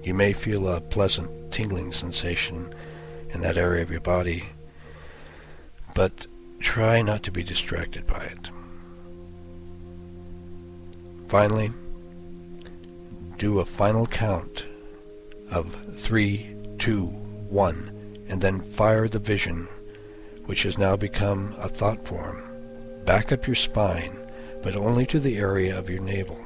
You 0.02 0.14
may 0.14 0.32
feel 0.32 0.66
a 0.66 0.80
pleasant 0.80 1.52
tingling 1.52 1.92
sensation 1.92 2.74
in 3.30 3.38
that 3.38 3.56
area 3.56 3.82
of 3.82 3.90
your 3.92 4.00
body, 4.00 4.46
but 5.94 6.26
try 6.58 7.02
not 7.02 7.22
to 7.22 7.30
be 7.30 7.42
distracted 7.42 8.06
by 8.06 8.22
it. 8.24 8.50
Finally, 11.28 11.72
do 13.36 13.60
a 13.60 13.64
final 13.64 14.06
count 14.06 14.66
of 15.50 15.74
three, 15.96 16.54
two, 16.78 17.06
one, 17.06 17.92
and 18.28 18.40
then 18.40 18.60
fire 18.72 19.08
the 19.08 19.18
vision, 19.18 19.68
which 20.46 20.62
has 20.62 20.78
now 20.78 20.96
become 20.96 21.54
a 21.58 21.68
thought 21.68 22.06
form, 22.06 22.42
back 23.04 23.32
up 23.32 23.46
your 23.46 23.56
spine, 23.56 24.16
but 24.62 24.76
only 24.76 25.06
to 25.06 25.20
the 25.20 25.38
area 25.38 25.78
of 25.78 25.88
your 25.88 26.00
navel. 26.00 26.44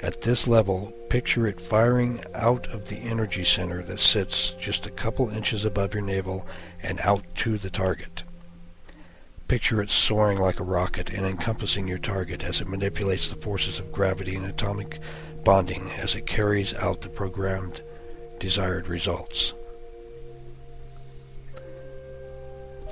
At 0.00 0.22
this 0.22 0.48
level, 0.48 0.92
picture 1.10 1.46
it 1.46 1.60
firing 1.60 2.22
out 2.34 2.66
of 2.68 2.88
the 2.88 2.96
energy 2.96 3.44
center 3.44 3.82
that 3.82 4.00
sits 4.00 4.52
just 4.52 4.86
a 4.86 4.90
couple 4.90 5.28
inches 5.28 5.64
above 5.64 5.92
your 5.92 6.02
navel 6.02 6.46
and 6.82 7.00
out 7.02 7.24
to 7.36 7.58
the 7.58 7.70
target. 7.70 8.24
Picture 9.50 9.82
it 9.82 9.90
soaring 9.90 10.38
like 10.38 10.60
a 10.60 10.62
rocket 10.62 11.10
and 11.10 11.26
encompassing 11.26 11.88
your 11.88 11.98
target 11.98 12.44
as 12.44 12.60
it 12.60 12.68
manipulates 12.68 13.28
the 13.28 13.34
forces 13.34 13.80
of 13.80 13.90
gravity 13.90 14.36
and 14.36 14.46
atomic 14.46 15.00
bonding 15.42 15.90
as 15.98 16.14
it 16.14 16.24
carries 16.24 16.72
out 16.74 17.00
the 17.00 17.08
programmed 17.08 17.82
desired 18.38 18.86
results. 18.86 19.52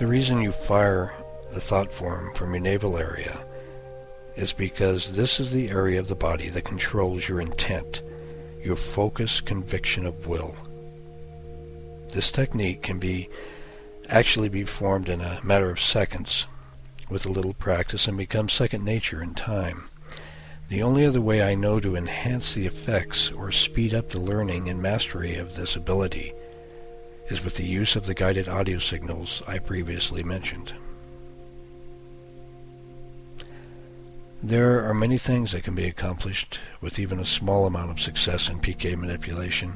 The 0.01 0.09
reason 0.09 0.43
you 0.43 0.51
fire 0.51 1.15
the 1.53 1.61
thought 1.61 1.93
form 1.93 2.35
from 2.35 2.53
your 2.53 2.61
navel 2.61 2.99
area 2.99 3.39
is 4.35 4.53
because 4.53 5.13
this 5.13 5.39
is 5.39 5.53
the 5.53 5.71
area 5.71 6.01
of 6.01 6.09
the 6.09 6.17
body 6.17 6.49
that 6.49 6.65
controls 6.65 7.29
your 7.29 7.41
intent, 7.41 8.03
your 8.65 8.75
focus, 8.75 9.41
conviction 9.41 10.07
of 10.07 10.27
will. 10.27 10.57
This 12.09 12.33
technique 12.33 12.83
can 12.83 12.99
be 12.99 13.29
actually 14.09 14.49
be 14.49 14.65
formed 14.65 15.09
in 15.09 15.21
a 15.21 15.41
matter 15.45 15.71
of 15.71 15.81
seconds 15.81 16.47
with 17.11 17.27
a 17.27 17.31
little 17.31 17.55
practice 17.55 18.09
and 18.09 18.17
become 18.17 18.49
second 18.49 18.85
nature 18.85 19.23
in 19.23 19.35
time. 19.35 19.89
The 20.69 20.83
only 20.83 21.07
other 21.07 21.21
way 21.21 21.43
I 21.43 21.55
know 21.55 21.81
to 21.81 21.97
enhance 21.97 22.53
the 22.53 22.67
effects 22.67 23.31
or 23.31 23.51
speed 23.51 23.95
up 23.95 24.11
the 24.11 24.21
learning 24.21 24.69
and 24.69 24.83
mastery 24.83 25.37
of 25.37 25.57
this 25.57 25.77
ability 25.77 26.35
is 27.29 27.43
with 27.43 27.57
the 27.57 27.67
use 27.67 27.97
of 27.97 28.07
the 28.07 28.15
guided 28.15 28.49
audio 28.49 28.79
signals 28.79 29.43
I 29.47 29.59
previously 29.59 30.23
mentioned. 30.23 30.75
There 34.43 34.87
are 34.89 34.95
many 34.95 35.19
things 35.19 35.53
that 35.53 35.65
can 35.65 35.75
be 35.75 35.87
accomplished 35.87 36.61
with 36.81 36.99
even 36.99 37.19
a 37.19 37.25
small 37.25 37.67
amount 37.67 37.91
of 37.91 38.01
success 38.01 38.49
in 38.49 38.61
PK 38.61 38.97
manipulation. 38.97 39.75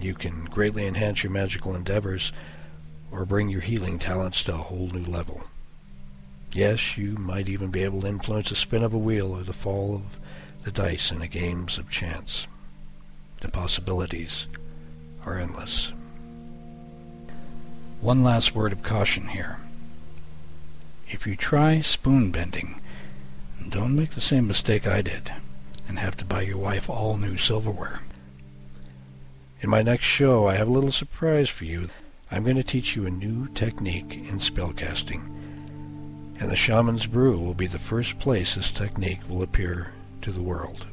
You 0.00 0.14
can 0.14 0.46
greatly 0.46 0.86
enhance 0.86 1.22
your 1.22 1.30
magical 1.32 1.76
endeavors 1.76 2.32
or 3.10 3.24
bring 3.24 3.48
your 3.48 3.60
healing 3.60 3.98
talents 3.98 4.42
to 4.44 4.54
a 4.54 4.58
whole 4.58 4.88
new 4.88 5.04
level. 5.04 5.44
Yes, 6.52 6.96
you 6.96 7.12
might 7.16 7.48
even 7.48 7.70
be 7.70 7.82
able 7.82 8.00
to 8.02 8.08
influence 8.08 8.48
the 8.48 8.56
spin 8.56 8.82
of 8.82 8.94
a 8.94 8.98
wheel 8.98 9.32
or 9.32 9.42
the 9.42 9.52
fall 9.52 9.94
of 9.94 10.18
the 10.64 10.70
dice 10.70 11.10
in 11.10 11.18
the 11.18 11.26
games 11.26 11.78
of 11.78 11.90
chance. 11.90 12.46
The 13.40 13.48
possibilities 13.48 14.46
are 15.24 15.38
endless. 15.38 15.92
One 18.00 18.22
last 18.22 18.54
word 18.54 18.72
of 18.72 18.82
caution 18.82 19.28
here. 19.28 19.58
If 21.08 21.26
you 21.26 21.36
try 21.36 21.80
spoon 21.80 22.30
bending, 22.30 22.80
don't 23.68 23.96
make 23.96 24.10
the 24.10 24.20
same 24.20 24.46
mistake 24.46 24.86
I 24.86 25.02
did 25.02 25.32
and 25.88 25.98
have 25.98 26.16
to 26.18 26.24
buy 26.24 26.42
your 26.42 26.58
wife 26.58 26.90
all 26.90 27.16
new 27.16 27.36
silverware. 27.36 28.00
In 29.60 29.70
my 29.70 29.82
next 29.82 30.04
show, 30.04 30.46
I 30.48 30.54
have 30.54 30.68
a 30.68 30.72
little 30.72 30.92
surprise 30.92 31.48
for 31.48 31.64
you. 31.64 31.88
I'm 32.30 32.44
going 32.44 32.56
to 32.56 32.62
teach 32.62 32.96
you 32.96 33.06
a 33.06 33.10
new 33.10 33.48
technique 33.48 34.14
in 34.14 34.38
spellcasting 34.38 35.36
and 36.38 36.50
the 36.50 36.56
shaman's 36.56 37.06
brew 37.06 37.38
will 37.38 37.54
be 37.54 37.66
the 37.66 37.78
first 37.78 38.18
place 38.18 38.54
this 38.54 38.72
technique 38.72 39.20
will 39.28 39.42
appear 39.42 39.92
to 40.22 40.30
the 40.30 40.42
world. 40.42 40.86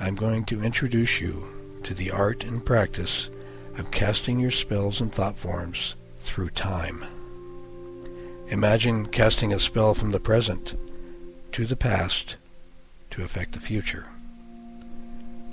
I'm 0.00 0.14
going 0.14 0.44
to 0.46 0.62
introduce 0.62 1.20
you 1.20 1.48
to 1.82 1.94
the 1.94 2.10
art 2.10 2.44
and 2.44 2.64
practice 2.64 3.30
of 3.76 3.90
casting 3.90 4.38
your 4.38 4.50
spells 4.50 5.00
and 5.00 5.12
thought 5.12 5.38
forms 5.38 5.96
through 6.20 6.50
time. 6.50 7.04
Imagine 8.48 9.06
casting 9.06 9.52
a 9.52 9.58
spell 9.58 9.92
from 9.92 10.12
the 10.12 10.20
present 10.20 10.74
to 11.52 11.66
the 11.66 11.76
past 11.76 12.36
to 13.10 13.22
affect 13.22 13.52
the 13.52 13.60
future. 13.60 14.06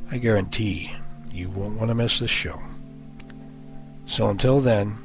I 0.09 0.17
guarantee 0.17 0.95
you 1.33 1.49
won't 1.49 1.77
want 1.77 1.89
to 1.89 1.95
miss 1.95 2.19
this 2.19 2.29
show. 2.29 2.61
So 4.05 4.29
until 4.29 4.59
then, 4.59 4.97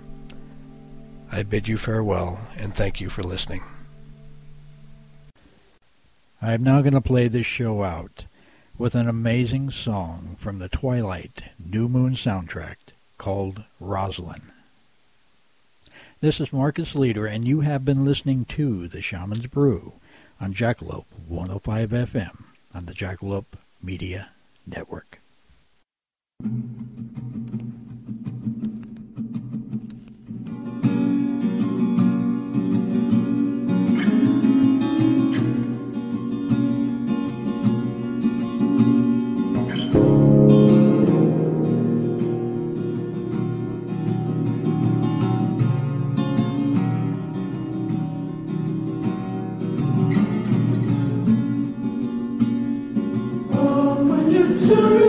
I 1.31 1.43
bid 1.43 1.69
you 1.69 1.79
farewell 1.79 2.41
and 2.57 2.75
thank 2.75 3.01
you 3.01 3.09
for 3.09 3.23
listening. 3.23 3.63
I'm 6.41 6.63
now 6.63 6.83
going 6.83 6.95
to 6.95 7.01
play 7.01 7.29
this 7.29 7.47
show 7.47 7.83
out 7.83 8.25
with 8.79 8.95
an 8.95 9.09
amazing 9.09 9.71
song 9.71 10.37
from 10.39 10.59
the 10.59 10.69
Twilight 10.69 11.43
New 11.59 11.89
Moon 11.89 12.15
soundtrack 12.15 12.77
called 13.19 13.65
Roslyn. 13.81 14.53
This 16.21 16.41
is 16.41 16.53
Marcus 16.53 16.95
Leader, 16.95 17.27
and 17.27 17.47
you 17.47 17.61
have 17.61 17.85
been 17.85 18.05
listening 18.05 18.45
to 18.47 18.89
The 18.89 19.03
Shaman's 19.03 19.47
Brew 19.47 19.95
on 20.41 20.55
Jackalope 20.55 21.07
105 21.27 21.91
FM 21.91 22.45
on 22.75 22.87
the 22.87 22.95
Jackalope 22.95 23.57
Media 23.83 24.31
Network. 24.67 25.21
story. 54.69 55.08